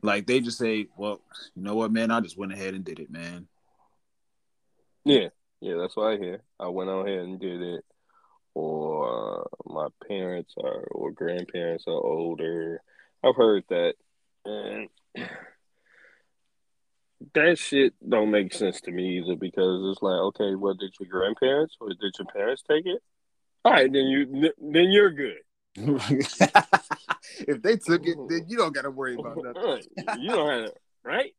Like 0.00 0.26
they 0.26 0.40
just 0.40 0.56
say, 0.56 0.86
"Well, 0.96 1.20
you 1.54 1.62
know 1.62 1.74
what, 1.74 1.92
man? 1.92 2.10
I 2.10 2.20
just 2.20 2.38
went 2.38 2.52
ahead 2.52 2.72
and 2.72 2.84
did 2.84 3.00
it, 3.00 3.10
man." 3.10 3.48
Yeah, 5.04 5.28
yeah, 5.60 5.74
that's 5.76 5.94
what 5.94 6.14
I 6.14 6.16
hear. 6.16 6.40
I 6.58 6.68
went 6.68 6.88
on 6.88 7.06
ahead 7.06 7.20
and 7.20 7.38
did 7.38 7.60
it, 7.60 7.84
or 8.54 9.40
uh, 9.40 9.44
my 9.66 9.88
parents 10.08 10.54
are 10.62 10.84
or 10.90 11.10
grandparents 11.10 11.84
are 11.86 11.92
older. 11.92 12.80
I've 13.22 13.36
heard 13.36 13.64
that, 13.68 13.94
and 14.44 14.88
that 17.34 17.58
shit 17.58 17.94
don't 18.06 18.30
make 18.30 18.52
sense 18.54 18.80
to 18.82 18.90
me 18.90 19.18
either 19.18 19.36
because 19.36 19.90
it's 19.90 20.02
like, 20.02 20.20
okay, 20.20 20.54
well, 20.54 20.74
did 20.74 20.94
your 21.00 21.08
grandparents 21.08 21.76
or 21.80 21.88
did 21.88 22.14
your 22.18 22.26
parents 22.32 22.62
take 22.68 22.86
it? 22.86 23.02
All 23.64 23.72
right, 23.72 23.90
then 23.90 24.04
you 24.04 24.52
then 24.58 24.90
you're 24.90 25.10
good. 25.10 25.38
if 25.76 27.62
they 27.62 27.76
took 27.76 28.06
it, 28.06 28.16
then 28.28 28.44
you 28.46 28.56
don't 28.58 28.74
got 28.74 28.82
to 28.82 28.90
worry 28.90 29.16
about 29.18 29.36
nothing. 29.42 29.82
you 30.20 30.30
don't 30.30 30.48
have 30.48 30.66
to, 30.66 30.74
right? 31.02 31.32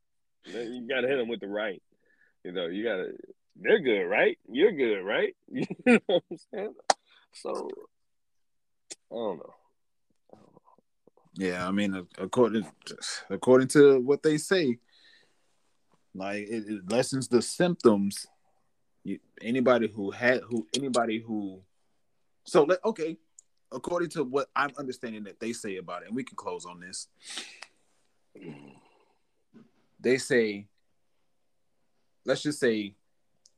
You 0.45 0.87
got 0.87 1.01
to 1.01 1.07
hit 1.07 1.17
them 1.17 1.29
with 1.29 1.39
the 1.39 1.47
right. 1.47 1.81
You 2.43 2.51
know, 2.51 2.67
you 2.67 2.83
got 2.83 2.97
to. 2.97 3.11
They're 3.57 3.79
good, 3.79 4.03
right? 4.03 4.37
You're 4.49 4.73
good, 4.73 5.01
right? 5.01 5.33
you 5.47 5.65
know 5.85 5.99
what 6.07 6.23
I'm 6.29 6.37
saying? 6.53 6.73
So, 7.35 7.69
I 9.11 9.15
don't 9.15 9.37
know. 9.37 9.53
Yeah, 11.37 11.67
I 11.67 11.71
mean, 11.71 12.07
according 12.17 12.65
according 13.29 13.67
to 13.69 13.99
what 13.99 14.23
they 14.23 14.37
say, 14.37 14.79
like 16.13 16.47
it, 16.47 16.63
it 16.67 16.89
lessens 16.89 17.27
the 17.27 17.41
symptoms. 17.41 18.25
You, 19.03 19.19
anybody 19.41 19.89
who 19.89 20.11
had 20.11 20.41
who 20.47 20.65
anybody 20.73 21.19
who, 21.19 21.61
so 22.45 22.63
let 22.63 22.83
okay, 22.85 23.17
according 23.71 24.09
to 24.11 24.23
what 24.23 24.47
I'm 24.55 24.71
understanding 24.77 25.25
that 25.25 25.41
they 25.41 25.51
say 25.51 25.75
about 25.75 26.03
it, 26.03 26.07
and 26.07 26.15
we 26.15 26.23
can 26.23 26.37
close 26.37 26.65
on 26.65 26.79
this. 26.79 27.07
They 29.99 30.17
say, 30.17 30.67
let's 32.25 32.43
just 32.43 32.59
say 32.59 32.95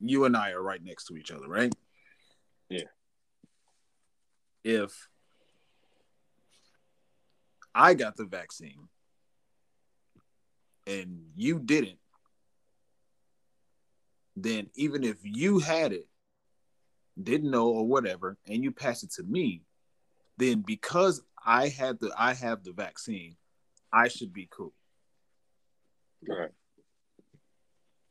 you 0.00 0.24
and 0.24 0.36
I 0.36 0.50
are 0.50 0.62
right 0.62 0.82
next 0.82 1.04
to 1.06 1.16
each 1.16 1.30
other, 1.30 1.46
right? 1.46 1.72
Yeah. 2.68 2.88
If 4.68 5.08
I 7.74 7.94
got 7.94 8.18
the 8.18 8.26
vaccine 8.26 8.86
and 10.86 11.22
you 11.34 11.58
didn't, 11.58 11.98
then 14.36 14.68
even 14.74 15.04
if 15.04 15.16
you 15.22 15.58
had 15.58 15.94
it, 15.94 16.06
didn't 17.20 17.50
know 17.50 17.68
or 17.68 17.86
whatever, 17.86 18.36
and 18.46 18.62
you 18.62 18.70
pass 18.70 19.02
it 19.02 19.10
to 19.12 19.22
me, 19.22 19.62
then 20.36 20.60
because 20.60 21.22
I 21.42 21.68
had 21.68 21.98
the 21.98 22.12
I 22.14 22.34
have 22.34 22.62
the 22.62 22.72
vaccine, 22.72 23.36
I 23.90 24.08
should 24.08 24.34
be 24.34 24.48
cool. 24.50 24.74
Right. 26.28 26.50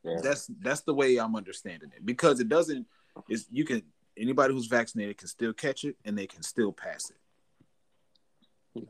Yeah. 0.03 0.21
That's 0.23 0.49
that's 0.59 0.81
the 0.81 0.95
way 0.95 1.17
I'm 1.17 1.35
understanding 1.35 1.91
it 1.95 2.03
because 2.03 2.39
it 2.39 2.49
doesn't 2.49 2.87
is 3.29 3.45
you 3.51 3.63
can 3.63 3.83
anybody 4.17 4.53
who's 4.53 4.67
vaccinated 4.67 5.17
can 5.17 5.27
still 5.27 5.53
catch 5.53 5.83
it 5.83 5.95
and 6.05 6.17
they 6.17 6.27
can 6.27 6.43
still 6.43 6.71
pass 6.71 7.09
it. 7.09 8.87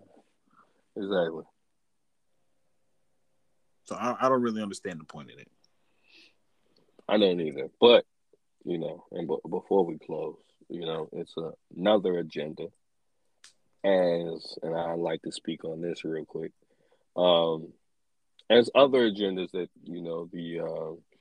Exactly. 0.95 1.43
So 3.85 3.95
I, 3.95 4.15
I 4.19 4.29
don't 4.29 4.41
really 4.41 4.61
understand 4.61 4.99
the 4.99 5.05
point 5.05 5.31
in 5.31 5.39
it. 5.39 5.47
I 7.07 7.17
don't 7.17 7.39
either, 7.39 7.69
but 7.79 8.05
you 8.65 8.77
know, 8.77 9.05
and 9.11 9.27
b- 9.27 9.37
before 9.49 9.85
we 9.85 9.97
close, 9.97 10.35
you 10.69 10.81
know, 10.81 11.07
it's 11.13 11.33
a, 11.37 11.51
another 11.75 12.17
agenda 12.17 12.67
as, 13.83 14.57
and 14.61 14.75
I 14.75 14.93
like 14.93 15.21
to 15.21 15.31
speak 15.31 15.63
on 15.63 15.81
this 15.81 16.03
real 16.03 16.25
quick, 16.25 16.51
um, 17.15 17.69
as 18.49 18.69
other 18.75 19.09
agendas 19.09 19.51
that 19.51 19.69
you 19.83 20.01
know 20.01 20.29
the 20.31 20.59
uh, 20.59 21.16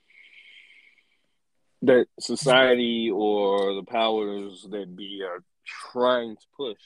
that 1.87 2.07
society 2.21 3.11
or 3.13 3.75
the 3.75 3.83
powers 3.83 4.67
that 4.71 4.95
be 4.95 5.23
are 5.23 5.43
trying 5.93 6.37
to 6.37 6.47
push, 6.57 6.81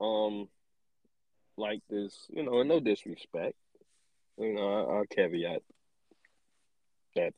um, 0.00 0.48
like 1.56 1.80
this, 1.88 2.26
you 2.30 2.42
know, 2.42 2.60
and 2.60 2.68
no 2.68 2.80
disrespect, 2.80 3.56
you 4.38 4.54
know, 4.54 4.68
I, 4.68 4.96
I'll 4.96 5.06
caveat 5.06 5.62
that 7.16 7.34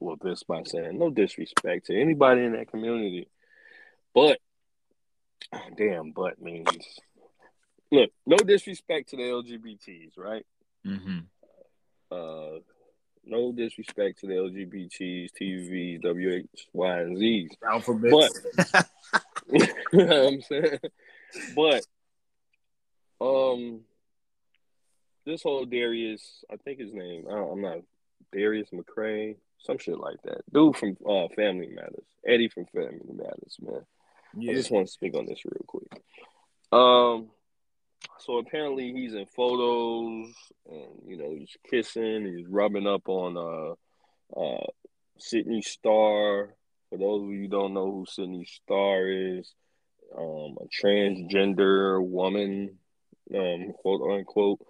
with 0.00 0.20
this 0.20 0.42
by 0.42 0.62
saying 0.64 0.98
no 0.98 1.10
disrespect 1.10 1.86
to 1.86 2.00
anybody 2.00 2.42
in 2.42 2.52
that 2.52 2.70
community, 2.70 3.28
but 4.12 4.38
damn, 5.76 6.10
but 6.10 6.40
means 6.40 6.68
look, 7.90 8.10
no 8.26 8.36
disrespect 8.36 9.10
to 9.10 9.16
the 9.16 9.22
LGBTs, 9.22 10.18
right? 10.18 10.44
Mm-hmm. 10.86 11.18
Uh, 12.10 12.60
no 13.26 13.52
disrespect 13.52 14.20
to 14.20 14.26
the 14.26 14.34
LGBTs, 14.34 15.30
TVs, 15.40 16.02
WH, 16.02 16.48
Y, 16.72 16.98
and 17.00 17.18
Z's. 17.18 17.50
Alphabets. 17.66 18.40
But, 18.72 18.86
you 19.52 19.60
know 19.92 20.06
what 20.06 20.32
I'm 20.32 20.42
saying? 20.42 20.78
But, 21.56 21.86
um, 23.20 23.80
this 25.26 25.42
whole 25.42 25.64
Darius, 25.64 26.44
I 26.52 26.56
think 26.56 26.80
his 26.80 26.92
name, 26.92 27.26
I 27.30 27.38
am 27.38 27.62
not, 27.62 27.78
Darius 28.32 28.70
McCray, 28.70 29.36
some 29.58 29.78
shit 29.78 29.98
like 29.98 30.20
that. 30.24 30.42
Dude 30.52 30.76
from 30.76 30.96
uh, 31.08 31.28
Family 31.34 31.68
Matters. 31.68 32.04
Eddie 32.26 32.48
from 32.48 32.66
Family 32.66 33.00
Matters, 33.12 33.56
man. 33.60 33.80
Yeah. 34.36 34.52
I 34.52 34.54
just 34.54 34.70
want 34.70 34.86
to 34.86 34.92
speak 34.92 35.16
on 35.16 35.26
this 35.26 35.44
real 35.44 35.64
quick. 35.66 36.02
Um, 36.72 37.30
so 38.18 38.38
apparently 38.38 38.92
he's 38.92 39.14
in 39.14 39.26
photos 39.26 40.32
and 40.68 41.02
you 41.06 41.16
know 41.16 41.34
he's 41.36 41.56
kissing, 41.68 42.34
he's 42.36 42.46
rubbing 42.46 42.86
up 42.86 43.08
on 43.08 43.36
uh 43.36 44.40
uh 44.40 44.66
Sidney 45.18 45.62
Starr. 45.62 46.54
For 46.90 46.98
those 46.98 47.22
of 47.22 47.30
you 47.30 47.48
don't 47.48 47.74
know 47.74 47.90
who 47.90 48.06
Sidney 48.08 48.44
Starr 48.44 49.08
is, 49.08 49.52
um, 50.16 50.56
a 50.60 50.66
transgender 50.84 52.04
woman, 52.04 52.78
um, 53.34 53.72
quote 53.80 54.10
unquote. 54.10 54.60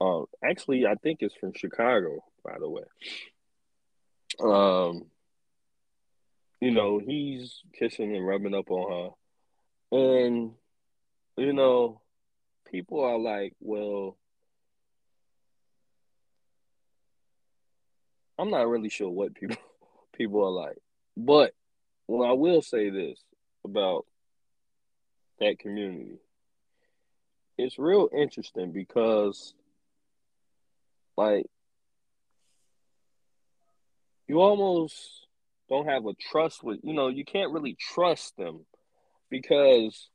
Uh, 0.00 0.22
actually, 0.44 0.86
I 0.86 0.94
think 0.94 1.18
it's 1.20 1.34
from 1.36 1.52
Chicago, 1.54 2.24
by 2.44 2.58
the 2.58 2.68
way. 2.68 2.82
Um, 4.40 5.06
you 6.60 6.70
know, 6.70 6.98
he's 6.98 7.60
kissing 7.78 8.14
and 8.14 8.26
rubbing 8.26 8.54
up 8.54 8.70
on 8.70 9.14
her, 9.92 9.98
and 9.98 10.52
you 11.36 11.52
know, 11.52 12.00
people 12.70 13.02
are 13.02 13.18
like, 13.18 13.54
well, 13.60 14.16
I'm 18.38 18.50
not 18.50 18.68
really 18.68 18.88
sure 18.88 19.10
what 19.10 19.34
people 19.34 19.56
people 20.16 20.44
are 20.44 20.50
like, 20.50 20.78
but 21.16 21.52
well, 22.06 22.28
I 22.28 22.32
will 22.32 22.62
say 22.62 22.90
this 22.90 23.18
about 23.64 24.06
that 25.40 25.58
community. 25.58 26.18
It's 27.58 27.78
real 27.78 28.08
interesting 28.14 28.72
because 28.72 29.54
like 31.16 31.46
you 34.28 34.40
almost 34.40 34.94
don't 35.68 35.88
have 35.88 36.06
a 36.06 36.12
trust 36.14 36.62
with 36.62 36.80
you 36.82 36.92
know 36.92 37.08
you 37.08 37.24
can't 37.24 37.52
really 37.52 37.76
trust 37.78 38.36
them 38.36 38.66
because 39.30 40.08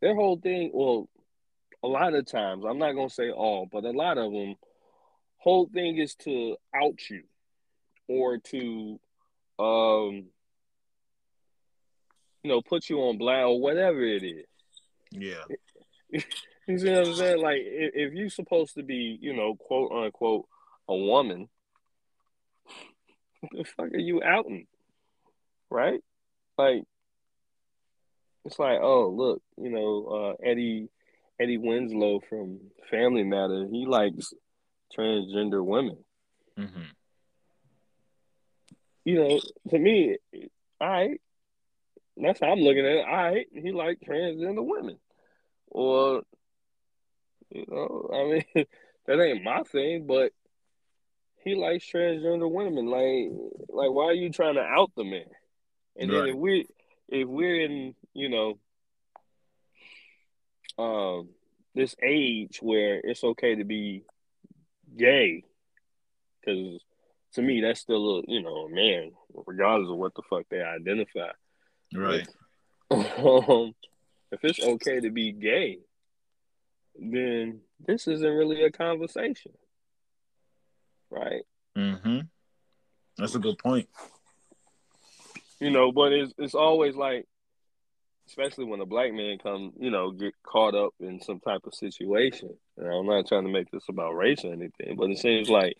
their 0.00 0.14
whole 0.14 0.36
thing 0.36 0.70
well 0.72 1.08
a 1.82 1.88
lot 1.88 2.14
of 2.14 2.26
times 2.26 2.64
i'm 2.68 2.78
not 2.78 2.92
going 2.92 3.08
to 3.08 3.14
say 3.14 3.30
all 3.30 3.68
but 3.70 3.84
a 3.84 3.90
lot 3.90 4.18
of 4.18 4.32
them 4.32 4.54
whole 5.38 5.68
thing 5.72 5.98
is 5.98 6.14
to 6.14 6.56
out 6.74 6.98
you 7.10 7.22
or 8.08 8.38
to 8.38 9.00
um 9.58 10.24
you 12.42 12.50
know 12.50 12.60
put 12.62 12.88
you 12.88 12.98
on 13.00 13.18
blast 13.18 13.46
or 13.46 13.60
whatever 13.60 14.02
it 14.02 14.22
is 14.22 14.46
Yeah. 15.10 15.44
you 16.66 16.78
see 16.78 16.90
what 16.90 17.08
i'm 17.08 17.14
saying 17.14 17.42
like 17.42 17.60
if, 17.62 17.92
if 17.94 18.14
you're 18.14 18.30
supposed 18.30 18.74
to 18.74 18.82
be 18.82 19.18
you 19.20 19.34
know 19.34 19.54
quote 19.56 19.92
unquote 19.92 20.46
a 20.88 20.96
woman 20.96 21.48
the 23.50 23.64
fuck 23.64 23.92
are 23.92 23.98
you 23.98 24.22
outing? 24.22 24.66
Right? 25.70 26.00
Like 26.56 26.84
it's 28.44 28.58
like, 28.58 28.78
oh 28.80 29.08
look, 29.08 29.42
you 29.56 29.70
know, 29.70 30.36
uh, 30.40 30.46
Eddie 30.46 30.88
Eddie 31.42 31.58
Winslow 31.58 32.20
from 32.28 32.60
Family 32.90 33.24
Matter, 33.24 33.66
he 33.70 33.86
likes 33.86 34.32
transgender 34.96 35.64
women. 35.64 35.98
Mm-hmm. 36.58 36.82
You 39.04 39.14
know, 39.14 39.40
to 39.70 39.78
me, 39.78 40.18
all 40.80 40.88
right, 40.88 41.20
that's 42.16 42.40
how 42.40 42.52
I'm 42.52 42.60
looking 42.60 42.86
at 42.86 42.92
it. 42.92 43.06
Right, 43.06 43.46
he 43.52 43.72
like 43.72 43.98
transgender 44.00 44.64
women, 44.64 44.98
or 45.66 46.22
you 47.50 47.64
know, 47.68 48.10
I 48.12 48.24
mean, 48.54 48.66
that 49.06 49.20
ain't 49.20 49.42
my 49.42 49.62
thing, 49.64 50.06
but 50.06 50.32
he 51.42 51.56
likes 51.56 51.90
transgender 51.90 52.50
women. 52.50 52.86
Like, 52.86 53.32
like 53.68 53.90
why 53.90 54.04
are 54.04 54.14
you 54.14 54.30
trying 54.30 54.54
to 54.54 54.60
out 54.60 54.92
the 54.96 55.04
man? 55.04 55.24
And 55.96 56.12
then 56.12 56.28
if 56.28 56.36
we 56.36 56.66
if 57.08 57.26
we're 57.26 57.60
in, 57.62 57.94
you 58.14 58.28
know, 58.28 58.58
um, 60.78 61.28
this 61.74 61.94
age 62.02 62.58
where 62.60 63.00
it's 63.02 63.24
okay 63.24 63.54
to 63.56 63.64
be 63.64 64.04
gay, 64.96 65.44
because 66.40 66.82
to 67.34 67.42
me 67.42 67.60
that's 67.60 67.80
still 67.80 68.18
a 68.18 68.22
you 68.26 68.42
know 68.42 68.68
man, 68.68 69.12
regardless 69.46 69.90
of 69.90 69.96
what 69.96 70.14
the 70.14 70.22
fuck 70.28 70.44
they 70.50 70.60
identify. 70.60 71.30
Right. 71.94 72.26
um, 72.90 73.74
if 74.30 74.44
it's 74.44 74.62
okay 74.62 75.00
to 75.00 75.10
be 75.10 75.32
gay, 75.32 75.78
then 76.94 77.60
this 77.86 78.06
isn't 78.06 78.34
really 78.34 78.64
a 78.64 78.70
conversation, 78.70 79.52
right? 81.10 81.42
Mm-hmm. 81.76 82.20
That's 83.18 83.34
a 83.34 83.38
good 83.38 83.58
point. 83.58 83.88
You 85.60 85.70
know, 85.70 85.92
but 85.92 86.12
it's 86.12 86.32
it's 86.38 86.54
always 86.54 86.96
like, 86.96 87.26
especially 88.26 88.64
when 88.64 88.80
a 88.80 88.86
black 88.86 89.12
man 89.12 89.38
come, 89.38 89.72
you 89.78 89.90
know, 89.90 90.10
get 90.10 90.34
caught 90.42 90.74
up 90.74 90.94
in 91.00 91.20
some 91.20 91.40
type 91.40 91.62
of 91.66 91.74
situation. 91.74 92.50
And 92.76 92.88
I'm 92.88 93.06
not 93.06 93.26
trying 93.26 93.44
to 93.44 93.50
make 93.50 93.70
this 93.70 93.84
about 93.88 94.12
race 94.12 94.44
or 94.44 94.52
anything, 94.52 94.96
but 94.96 95.10
it 95.10 95.18
seems 95.18 95.48
like 95.48 95.76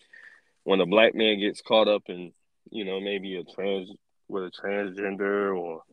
when 0.63 0.81
a 0.81 0.85
black 0.85 1.15
man 1.15 1.39
gets 1.39 1.61
caught 1.61 1.87
up 1.87 2.03
in, 2.07 2.31
you 2.69 2.85
know, 2.85 2.99
maybe 2.99 3.35
a 3.37 3.43
trans 3.43 3.91
with 4.27 4.43
a 4.43 4.51
transgender 4.51 5.57
or 5.57 5.83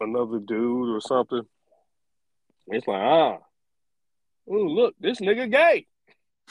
another 0.00 0.38
dude 0.38 0.94
or 0.94 1.00
something, 1.00 1.42
it's 2.68 2.86
like 2.86 3.00
ah, 3.00 3.38
ooh, 4.50 4.68
look, 4.68 4.94
this 5.00 5.20
nigga 5.20 5.50
gay. 5.50 5.86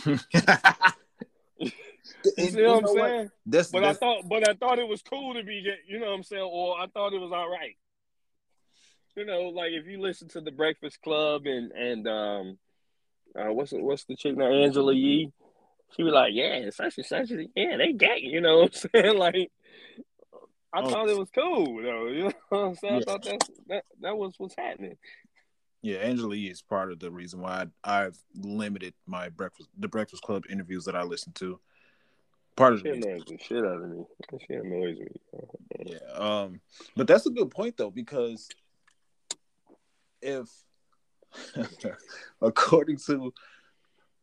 You 2.38 2.50
see 2.50 2.64
what 2.64 2.84
I'm 2.84 2.88
saying? 2.88 3.30
That's, 3.46 3.72
But 3.72 3.84
I 3.84 3.94
thought, 3.94 4.28
but 4.28 4.48
I 4.48 4.54
thought 4.54 4.80
it 4.80 4.88
was 4.88 5.02
cool 5.02 5.36
to 5.36 5.44
be, 5.44 5.62
gay, 5.62 5.78
you 5.88 6.00
know 6.00 6.08
what 6.08 6.16
I'm 6.16 6.24
saying, 6.24 6.42
or 6.42 6.80
I 6.80 6.88
thought 6.88 7.14
it 7.14 7.20
was 7.20 7.32
all 7.32 7.50
right. 7.50 7.76
You 9.16 9.26
know, 9.26 9.44
like 9.44 9.72
if 9.72 9.86
you 9.88 10.02
listen 10.02 10.28
to 10.30 10.42
the 10.42 10.52
Breakfast 10.52 11.02
Club 11.02 11.46
and 11.46 11.72
and 11.72 12.08
um, 12.08 12.58
uh, 13.38 13.52
what's 13.54 13.72
what's 13.72 14.06
the 14.06 14.16
chick 14.16 14.36
now, 14.36 14.52
Angela 14.52 14.94
Yee, 14.94 15.32
she 15.96 16.04
was 16.04 16.14
like, 16.14 16.34
yeah, 16.34 16.70
such 16.72 16.98
and 16.98 17.06
such, 17.06 17.30
yeah, 17.56 17.78
they 17.78 17.94
gay. 17.94 18.20
You 18.22 18.42
know 18.42 18.60
what 18.60 18.82
I'm 18.84 18.90
saying? 19.04 19.18
Like, 19.18 19.52
I 20.74 20.82
Oh. 20.82 20.90
thought 20.90 21.10
it 21.10 21.18
was 21.18 21.30
cool 21.34 21.82
though. 21.82 22.08
You 22.08 22.24
know 22.26 22.34
what 22.50 22.60
I'm 22.60 22.76
saying? 22.76 22.94
Yeah. 22.96 23.00
I 23.00 23.04
thought 23.06 23.24
that 23.24 23.50
that 23.68 23.84
that 24.02 24.18
was 24.18 24.34
what's 24.38 24.56
happening. 24.58 24.98
yeah. 25.82 26.00
Angela 26.00 26.36
Yee 26.36 26.48
is 26.50 26.62
part 26.62 26.92
of 26.92 27.00
the 27.00 27.10
reason 27.10 27.40
why 27.40 27.68
I, 27.86 28.04
I've 28.06 28.18
limited 28.36 28.94
my 29.08 29.30
breakfast 29.30 29.70
the 29.80 29.88
Breakfast 29.88 30.24
Club 30.24 30.44
interviews 30.50 30.84
that 30.86 30.96
I 30.96 31.04
listen 31.04 31.32
to. 31.34 31.60
Part 32.58 32.74
of 32.74 32.84
the 32.84 32.90
She 32.90 32.96
reason. 32.96 33.12
annoys 33.12 33.26
the 33.26 33.38
shit 33.38 33.66
out 33.66 33.82
of 33.82 33.90
me. 33.90 34.04
She 34.46 34.54
annoys 34.56 34.98
me. 34.98 35.08
Yeah. 35.86 36.12
Um, 36.16 36.60
but 36.98 37.08
that's 37.08 37.26
a 37.26 37.30
good 37.30 37.52
point 37.52 37.78
though, 37.78 37.92
because 37.92 38.50
if 40.26 40.50
according 42.42 42.98
to 42.98 43.34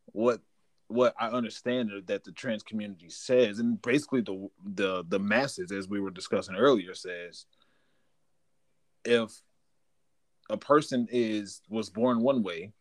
what 0.07 0.41
what 0.87 1.15
I 1.19 1.29
understand 1.29 1.91
that 2.05 2.23
the 2.23 2.31
trans 2.31 2.61
community 2.61 3.09
says, 3.09 3.59
and 3.59 3.81
basically 3.81 4.21
the 4.21 4.49
the 4.63 5.03
the 5.07 5.19
masses, 5.19 5.71
as 5.71 5.87
we 5.87 5.99
were 5.99 6.11
discussing 6.11 6.55
earlier, 6.55 6.93
says 6.93 7.45
if 9.05 9.31
a 10.49 10.57
person 10.57 11.07
is 11.11 11.61
was 11.69 11.89
born 11.89 12.21
one 12.21 12.43
way 12.43 12.73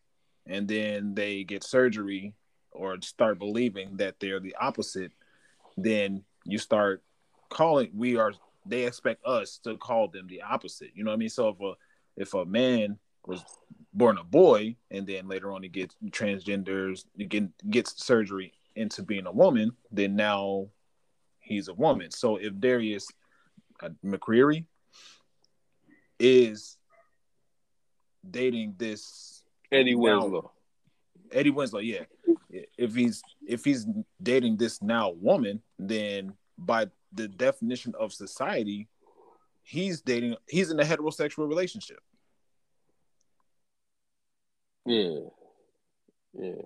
and 0.46 0.66
then 0.66 1.14
they 1.14 1.44
get 1.44 1.62
surgery 1.62 2.34
or 2.72 3.00
start 3.00 3.38
believing 3.38 3.96
that 3.96 4.18
they're 4.18 4.40
the 4.40 4.56
opposite, 4.60 5.12
then 5.76 6.24
you 6.44 6.58
start 6.58 7.02
calling 7.50 7.90
we 7.94 8.16
are 8.16 8.32
they 8.66 8.84
expect 8.84 9.24
us 9.24 9.58
to 9.64 9.76
call 9.76 10.08
them 10.08 10.26
the 10.28 10.42
opposite. 10.42 10.90
You 10.94 11.04
know 11.04 11.10
what 11.10 11.16
I 11.16 11.18
mean? 11.18 11.28
So 11.28 11.48
if 11.48 11.60
a 11.60 11.72
if 12.16 12.34
a 12.34 12.44
man 12.44 12.98
was 13.26 13.44
born 13.92 14.18
a 14.18 14.24
boy 14.24 14.74
and 14.90 15.06
then 15.06 15.28
later 15.28 15.52
on 15.52 15.62
he 15.62 15.68
gets 15.68 15.94
transgenders, 16.10 17.04
he 17.16 17.24
get, 17.26 17.70
gets 17.70 18.04
surgery 18.04 18.52
into 18.74 19.02
being 19.02 19.26
a 19.26 19.32
woman, 19.32 19.72
then 19.90 20.16
now 20.16 20.68
he's 21.40 21.68
a 21.68 21.74
woman. 21.74 22.10
So 22.10 22.36
if 22.36 22.58
Darius 22.58 23.06
uh, 23.82 23.90
McCrary 24.04 24.64
is 26.18 26.76
dating 28.28 28.74
this 28.78 29.42
Eddie 29.70 29.94
Now- 29.94 30.20
Winslow. 30.20 30.52
Eddie 31.32 31.50
Winslow, 31.50 31.80
yeah. 31.80 32.04
If 32.76 32.94
he's 32.94 33.22
if 33.46 33.64
he's 33.64 33.86
dating 34.22 34.58
this 34.58 34.82
now 34.82 35.12
woman, 35.12 35.62
then 35.78 36.34
by 36.58 36.88
the 37.14 37.26
definition 37.26 37.94
of 37.98 38.12
society, 38.12 38.88
he's 39.62 40.02
dating 40.02 40.36
he's 40.46 40.70
in 40.70 40.78
a 40.78 40.84
heterosexual 40.84 41.48
relationship. 41.48 42.00
Yeah. 44.84 45.20
Yeah. 46.34 46.62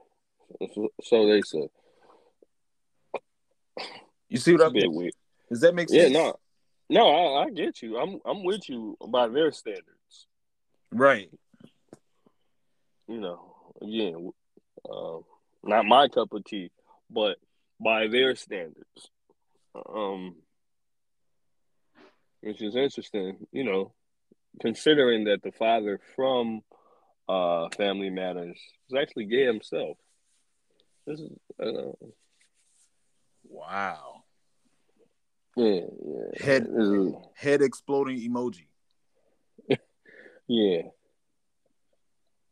So, 0.74 0.88
so 1.02 1.26
they 1.26 1.42
say. 1.42 1.68
You 4.28 4.38
see 4.38 4.52
what 4.52 4.62
I 4.62 4.68
mean? 4.70 4.94
weird. 4.94 5.12
Does 5.50 5.60
that 5.60 5.74
make 5.74 5.88
sense? 5.88 6.12
Yeah, 6.12 6.18
no. 6.18 6.36
No, 6.88 7.08
I, 7.08 7.44
I 7.44 7.50
get 7.50 7.82
you. 7.82 7.98
I'm 7.98 8.20
I'm 8.24 8.44
with 8.44 8.68
you 8.68 8.96
by 9.08 9.28
their 9.28 9.52
standards. 9.52 10.26
Right. 10.92 11.30
You 13.08 13.20
know, 13.20 13.74
again, 13.80 14.30
um, 14.90 15.24
not 15.64 15.84
my 15.84 16.08
cup 16.08 16.32
of 16.32 16.44
tea, 16.44 16.70
but 17.10 17.36
by 17.80 18.06
their 18.08 18.34
standards. 18.36 19.10
Um, 19.74 20.36
which 22.40 22.62
is 22.62 22.76
interesting, 22.76 23.46
you 23.52 23.64
know, 23.64 23.92
considering 24.60 25.24
that 25.24 25.42
the 25.42 25.52
father 25.52 26.00
from 26.14 26.62
uh, 27.28 27.68
Family 27.76 28.10
Matters 28.10 28.58
was 28.90 29.00
actually 29.02 29.26
gay 29.26 29.44
himself. 29.44 29.96
This 31.06 31.20
is, 31.20 31.30
uh, 31.60 31.92
Wow. 33.48 34.24
yeah, 35.56 35.80
yeah. 36.04 36.44
Head 36.44 36.66
is- 36.68 37.14
head 37.34 37.62
exploding 37.62 38.18
emoji. 38.18 38.66
Yeah. 40.48 40.82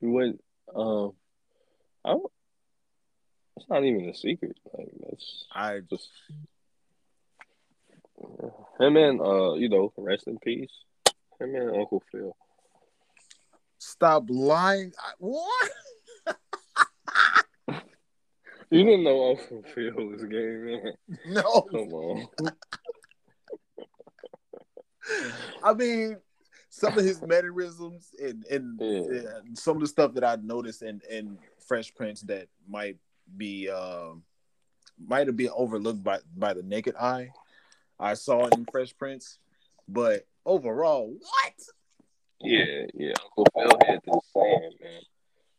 We 0.01 0.11
went 0.11 0.41
um 0.75 1.13
I 2.05 2.11
don't 2.11 2.33
it's 3.57 3.69
not 3.69 3.85
even 3.85 4.09
a 4.09 4.15
secret. 4.15 4.59
Like 4.77 4.89
that's 5.01 5.47
I 5.53 5.79
just 5.89 6.09
him 8.81 8.97
and 8.97 9.21
uh, 9.21 9.55
you 9.55 9.69
know, 9.69 9.93
rest 9.97 10.27
in 10.27 10.39
peace. 10.39 10.73
Him 11.41 11.55
and 11.55 11.71
Uncle 11.77 12.03
Phil. 12.11 12.37
Stop 13.85 14.25
lying. 14.29 14.93
I, 14.99 15.13
what? 15.19 15.71
You 18.71 18.83
didn't 18.85 19.05
know 19.05 19.31
Uncle 19.31 19.63
Phil 19.75 19.93
was 19.95 20.25
gay, 20.25 20.57
man. 20.57 20.93
No. 21.27 21.63
Come 21.63 21.93
on. 21.93 22.27
I 25.63 25.75
mean, 25.75 26.17
some 26.71 26.99
of 26.99 27.05
his 27.05 27.23
mannerisms 27.23 28.11
and 28.21 28.45
and, 28.47 28.81
Yeah. 28.81 29.39
and 29.45 29.57
some 29.57 29.77
of 29.77 29.83
the 29.83 29.87
stuff 29.89 30.15
that 30.15 30.25
I 30.25 30.37
noticed 30.37 30.83
in 30.83 31.01
in 31.09 31.39
Fresh 31.69 31.95
Prince 31.95 32.23
that 32.23 32.49
might 32.67 32.97
be 33.37 33.69
um 33.71 34.25
might 34.99 35.27
have 35.27 35.37
been 35.37 35.51
overlooked 35.55 36.03
by 36.03 36.19
by 36.37 36.55
the 36.55 36.63
naked 36.63 36.97
eye. 36.97 37.31
I 38.01 38.15
saw 38.15 38.47
it 38.47 38.55
in 38.55 38.67
Fresh 38.73 38.97
Prince, 38.97 39.39
but 39.87 40.27
overall, 40.45 41.15
what? 41.17 41.53
Yeah, 42.41 42.87
yeah. 42.95 43.13
Uncle 43.23 43.47
Phil 43.55 43.79
had 43.87 44.01
this 44.05 44.25
saying, 44.35 44.73
man. 44.83 45.03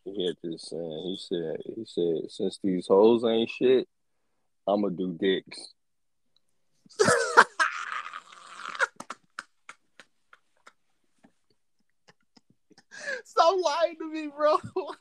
He 0.05 0.25
had 0.25 0.35
this 0.43 0.69
saying. 0.69 1.01
He 1.05 1.17
said, 1.19 1.57
he 1.75 1.85
said, 1.85 2.29
since 2.31 2.59
these 2.63 2.87
hoes 2.87 3.23
ain't 3.25 3.49
shit, 3.49 3.87
I'ma 4.67 4.89
do 4.89 5.17
dicks. 5.19 5.73
Stop 13.25 13.55
lying 13.63 13.97
to 13.97 14.11
me, 14.11 14.27
bro. 14.35 14.57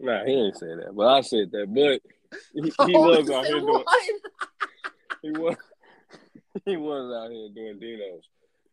Nah, 0.00 0.24
he 0.24 0.32
ain't 0.32 0.56
say 0.56 0.66
that, 0.66 0.94
but 0.94 1.08
I 1.08 1.20
said 1.22 1.50
that. 1.50 1.66
But 1.74 2.00
he, 2.54 2.62
he 2.62 2.70
Oh, 2.96 3.08
was 3.08 3.28
out 3.30 3.46
here 3.46 3.60
doing. 3.60 3.84
He 5.22 5.30
was. 5.32 5.56
He 6.68 6.76
was 6.76 7.10
out 7.16 7.30
here 7.30 7.48
doing 7.54 7.78
dinos, 7.80 8.20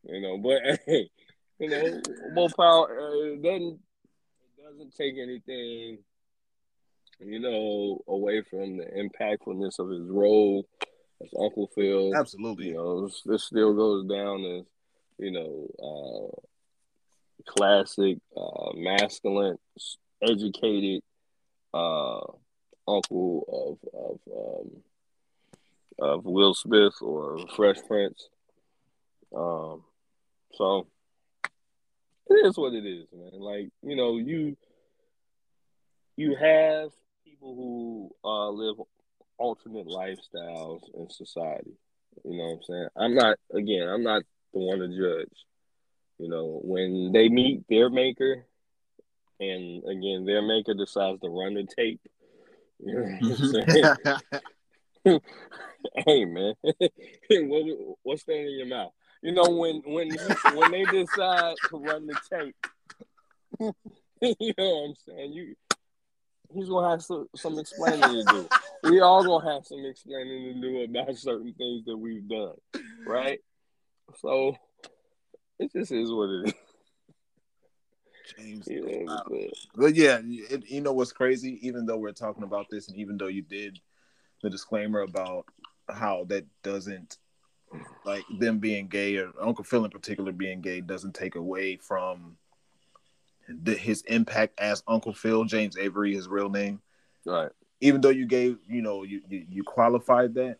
you 0.04 0.22
know. 0.22 0.38
But 0.38 0.82
hey, 0.86 1.10
you 1.60 1.70
know, 1.70 2.50
Powell 2.58 2.88
uh, 2.92 3.34
it 3.34 3.42
doesn't 3.42 3.80
it 4.58 4.64
doesn't 4.64 4.96
take 4.96 5.16
anything, 5.18 6.00
you 7.20 7.40
know, 7.40 8.02
away 8.08 8.42
from 8.42 8.78
the 8.78 8.86
impactfulness 8.86 9.80
of 9.80 9.90
his 9.90 10.10
role 10.10 10.68
as 11.24 11.30
Uncle 11.40 11.72
Phil. 11.74 12.14
Absolutely. 12.14 12.68
You 12.68 12.74
know, 12.74 13.10
this 13.26 13.46
still 13.46 13.74
goes 13.74 14.06
down 14.08 14.44
as, 14.44 14.66
you 15.18 15.32
know, 15.32 15.70
uh, 15.80 16.42
classic, 17.48 18.18
uh, 18.36 18.74
masculine, 18.76 19.58
educated 20.22 21.02
uh, 21.74 22.20
uncle 22.88 23.80
of 23.84 23.90
of 23.94 24.20
um, 24.36 24.72
of 26.00 26.26
Will 26.26 26.54
Smith 26.54 26.96
or 27.02 27.40
Fresh 27.56 27.78
Prince. 27.88 28.28
Um, 29.36 29.84
so 30.54 30.88
it 32.30 32.46
is 32.46 32.58
what 32.58 32.74
it 32.74 32.86
is, 32.86 33.08
man. 33.14 33.40
Like 33.40 33.70
you 33.84 33.96
know, 33.96 34.18
you 34.18 34.56
you 36.16 36.36
have 36.36 36.90
people 37.26 37.56
who 37.56 38.12
uh, 38.28 38.50
live 38.50 38.76
alternate 39.38 39.88
lifestyles 39.88 40.82
in 40.94 41.10
society. 41.10 41.78
You 42.24 42.38
know 42.38 42.44
what 42.46 42.54
I'm 42.54 42.64
saying? 42.64 42.88
I'm 42.96 43.16
not 43.16 43.38
again. 43.54 43.88
I'm 43.88 44.04
not 44.04 44.24
the 44.54 44.60
one 44.60 44.80
to 44.80 44.88
judge. 44.88 45.34
You 46.18 46.30
know, 46.30 46.62
when 46.64 47.12
they 47.12 47.28
meet 47.28 47.66
their 47.68 47.90
maker, 47.90 48.46
and 49.40 49.84
again, 49.84 50.26
their 50.26 50.42
maker 50.42 50.74
decides 50.74 51.20
to 51.22 51.30
run 51.30 51.56
the 51.56 51.68
tape. 51.76 52.02
You 52.78 52.94
know 52.94 53.04
what 53.04 53.40
I'm 53.40 53.96
saying? 54.04 54.42
hey 56.08 56.26
man, 56.26 56.56
what, 56.64 57.98
what's 58.04 58.24
that 58.24 58.38
in 58.38 58.58
your 58.58 58.68
mouth? 58.68 58.92
You 59.22 59.34
know 59.34 59.50
when 59.50 59.82
when 59.86 60.10
when 60.56 60.72
they 60.72 60.84
decide 60.86 61.56
to 61.70 61.78
run 61.78 62.08
the 62.08 62.16
tape, 62.30 62.56
you 64.22 64.54
know 64.58 64.76
what 64.76 64.90
I'm 64.90 64.96
saying? 65.08 65.34
You 65.34 65.56
he's 66.54 66.70
gonna 66.70 66.90
have 66.90 67.04
some, 67.04 67.28
some 67.36 67.60
explaining 67.60 68.02
to 68.02 68.24
do. 68.24 68.50
We 68.84 69.00
all 69.02 69.24
gonna 69.24 69.54
have 69.54 69.66
some 69.66 69.86
explaining 69.86 70.56
to 70.56 70.62
do 70.62 70.84
about 70.84 71.16
certain 71.18 71.54
things 71.54 71.86
that 71.86 71.98
we've 71.98 72.28
done, 72.28 72.56
right? 73.06 73.40
So 74.18 74.56
it 75.60 75.72
just 75.72 75.92
is 75.92 76.12
what 76.12 76.30
it 76.30 76.48
is. 76.48 76.54
James. 78.38 78.68
You 78.68 78.82
know 78.82 78.88
what 79.04 79.12
I'm 79.12 79.32
saying? 79.32 79.52
But 79.76 79.96
yeah, 79.96 80.20
it, 80.24 80.68
you 80.70 80.82
know 80.82 80.94
what's 80.94 81.12
crazy? 81.12 81.60
Even 81.62 81.86
though 81.86 81.98
we're 81.98 82.12
talking 82.12 82.44
about 82.44 82.68
this, 82.72 82.88
and 82.88 82.98
even 82.98 83.18
though 83.18 83.28
you 83.28 83.44
did 83.44 83.80
the 84.46 84.50
disclaimer 84.52 85.02
about 85.02 85.46
how 85.90 86.24
that 86.30 86.46
doesn't 86.62 87.18
like 88.06 88.24
them 88.40 88.60
being 88.60 88.88
gay 88.88 89.18
or 89.18 89.32
Uncle 89.42 89.64
Phil 89.64 89.84
in 89.84 89.90
particular 89.90 90.32
being 90.32 90.62
gay 90.62 90.82
doesn't 90.82 91.16
take 91.16 91.34
away 91.36 91.78
from 91.78 92.38
the, 93.50 93.74
his 93.74 94.04
impact 94.04 94.60
as 94.60 94.84
Uncle 94.88 95.14
Phil, 95.14 95.46
James 95.46 95.78
Avery, 95.78 96.14
his 96.14 96.28
real 96.28 96.50
name. 96.50 96.80
Right. 97.26 97.52
Even 97.82 98.02
though 98.02 98.10
you 98.10 98.28
gave, 98.28 98.60
you 98.68 98.84
know, 98.84 99.02
you 99.04 99.22
you, 99.28 99.46
you 99.50 99.64
qualified 99.64 100.36
that 100.36 100.60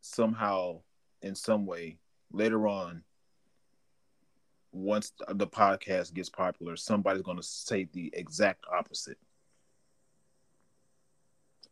somehow, 0.00 0.80
in 1.20 1.34
some 1.34 1.66
way, 1.66 1.98
later 2.32 2.66
on, 2.66 3.04
once 4.72 5.12
the 5.28 5.46
podcast 5.46 6.14
gets 6.14 6.30
popular, 6.30 6.74
somebody's 6.74 7.22
going 7.22 7.36
to 7.36 7.42
say 7.42 7.86
the 7.92 8.10
exact 8.14 8.64
opposite. 8.72 9.18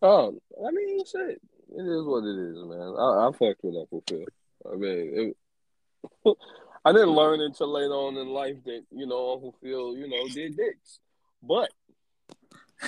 Oh, 0.01 0.39
I 0.65 0.71
mean, 0.71 1.05
shit. 1.05 1.41
It 1.71 1.83
is 1.83 2.05
what 2.05 2.25
it 2.25 2.39
is, 2.39 2.57
man. 2.65 2.95
I, 2.99 3.29
I 3.29 3.31
fucked 3.33 3.63
with 3.63 3.77
Uncle 3.77 4.03
Phil. 4.09 4.25
I 4.71 4.77
mean, 4.77 5.35
it, 6.25 6.37
I 6.85 6.93
didn't 6.93 7.11
learn 7.11 7.41
until 7.41 7.73
later 7.73 7.93
on 7.93 8.17
in 8.17 8.29
life 8.29 8.57
that 8.65 8.85
you 8.91 9.07
know 9.07 9.33
Uncle 9.35 9.55
Phil, 9.61 9.97
you 9.97 10.09
know, 10.09 10.29
did 10.29 10.57
dicks. 10.57 11.01
But 11.43 11.71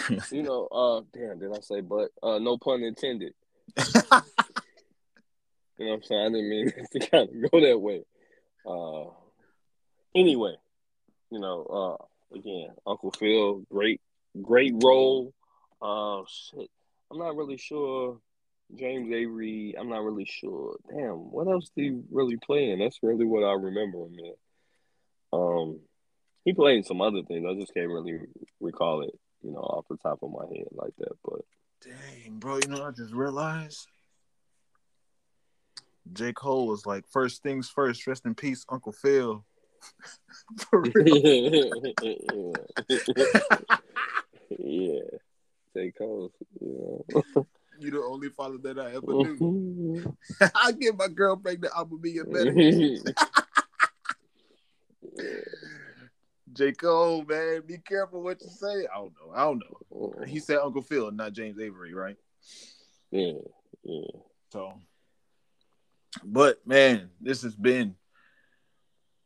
you 0.31 0.43
know, 0.43 0.67
uh, 0.67 1.01
damn, 1.13 1.39
did 1.39 1.53
I 1.53 1.61
say 1.61 1.81
but? 1.81 2.11
Uh, 2.23 2.39
no 2.39 2.57
pun 2.57 2.83
intended. 2.83 3.35
You 5.81 5.87
know 5.87 5.93
what 5.93 5.97
I'm 5.97 6.03
saying? 6.03 6.21
I 6.21 6.25
didn't 6.29 6.51
mean 6.51 6.73
it 6.77 6.91
to 6.93 7.09
kind 7.09 7.29
of 7.31 7.51
go 7.51 7.59
that 7.59 7.81
way. 7.81 8.03
Uh, 8.67 9.11
anyway, 10.15 10.55
you 11.31 11.39
know, 11.39 11.65
uh, 11.65 12.37
again, 12.37 12.69
Uncle 12.87 13.13
Phil, 13.13 13.63
great, 13.73 14.03
great 14.43 14.75
role. 14.77 15.33
Uh, 15.81 16.21
shit, 16.29 16.69
I'm 17.11 17.19
not 17.19 17.37
really 17.37 17.57
sure. 17.57 18.19
James 18.77 19.13
Avery, 19.13 19.75
I'm 19.79 19.89
not 19.89 20.05
really 20.05 20.27
sure. 20.27 20.77
Damn, 20.89 21.31
what 21.33 21.49
else 21.49 21.71
did 21.77 21.85
he 21.85 22.01
really 22.11 22.37
play 22.37 22.71
in? 22.71 22.79
That's 22.79 23.03
really 23.03 23.25
what 23.25 23.43
I 23.43 23.53
remember 23.53 23.99
him 24.07 24.17
in. 24.19 24.35
Um, 25.33 25.81
he 26.45 26.53
played 26.53 26.79
in 26.79 26.85
some 26.85 27.01
other 27.01 27.23
things. 27.23 27.45
I 27.49 27.55
just 27.55 27.75
can't 27.75 27.89
really 27.89 28.21
recall 28.61 29.03
it, 29.03 29.19
you 29.43 29.51
know, 29.51 29.59
off 29.59 29.87
the 29.91 29.97
top 29.97 30.23
of 30.23 30.31
my 30.31 30.47
head 30.55 30.69
like 30.73 30.95
that. 30.99 31.17
But 31.25 31.41
Dang, 31.83 32.39
bro, 32.39 32.59
you 32.59 32.69
know, 32.69 32.85
I 32.85 32.91
just 32.91 33.13
realized 33.13 33.87
J. 36.13 36.33
Cole 36.33 36.67
was 36.67 36.87
like, 36.87 37.05
first 37.11 37.43
things 37.43 37.69
first, 37.69 38.07
rest 38.07 38.27
in 38.27 38.35
peace, 38.35 38.65
Uncle 38.69 38.93
Phil. 38.93 39.45
For 40.71 40.83
real. 40.83 41.73
yeah, 44.51 45.01
J. 45.75 45.93
Cole, 45.97 46.33
you 46.61 47.05
know. 47.07 47.47
you 47.79 47.91
the 47.91 48.03
only 48.03 48.29
father 48.31 48.59
that 48.63 48.79
I 48.79 48.95
ever 48.97 49.07
knew. 49.07 50.17
I 50.55 50.73
get 50.73 50.97
my 50.97 51.09
girl 51.09 51.37
pregnant, 51.37 51.73
I'm 51.77 51.89
gonna 51.89 52.01
be 52.01 52.19
a 52.19 52.25
better. 52.25 52.53
J. 56.53 56.73
Cole, 56.73 57.25
man, 57.25 57.63
be 57.67 57.79
careful 57.79 58.23
what 58.23 58.41
you 58.43 58.49
say. 58.49 58.87
I 58.93 58.97
don't 58.97 59.15
know. 59.15 59.33
I 59.35 59.45
don't 59.45 59.63
know. 59.63 60.25
He 60.27 60.41
said 60.41 60.59
Uncle 60.59 60.83
Phil, 60.83 61.11
not 61.13 61.33
James 61.33 61.61
Avery, 61.61 61.95
right? 61.95 62.17
yeah, 63.11 63.33
yeah. 63.85 64.11
So, 64.53 64.73
but 66.25 66.67
man, 66.67 67.11
this 67.21 67.43
has 67.43 67.55
been 67.55 67.95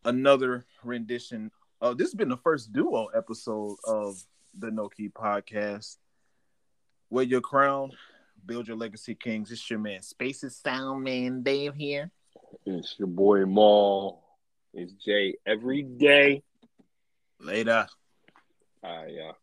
another 0.04 0.66
rendition. 0.82 1.50
Uh, 1.80 1.94
this 1.94 2.08
has 2.08 2.14
been 2.14 2.28
the 2.28 2.36
first 2.36 2.72
duo 2.72 3.06
episode 3.06 3.76
of 3.86 4.22
the 4.58 4.70
No 4.70 4.88
Key 4.88 5.08
podcast. 5.08 5.96
Wear 7.10 7.24
your 7.24 7.40
crown, 7.40 7.90
build 8.44 8.66
your 8.66 8.76
legacy, 8.76 9.14
kings. 9.14 9.50
It's 9.52 9.68
your 9.70 9.78
man, 9.78 10.02
Spaces 10.02 10.56
Sound 10.56 11.04
Man 11.04 11.42
Dave 11.42 11.74
here. 11.74 12.10
It's 12.66 12.94
your 12.98 13.08
boy 13.08 13.44
Maul. 13.44 14.22
It's 14.72 14.92
Jay 14.94 15.34
every 15.46 15.82
day. 15.82 16.42
Later. 17.40 17.86
All 18.82 19.04
right, 19.04 19.12
y'all. 19.12 19.36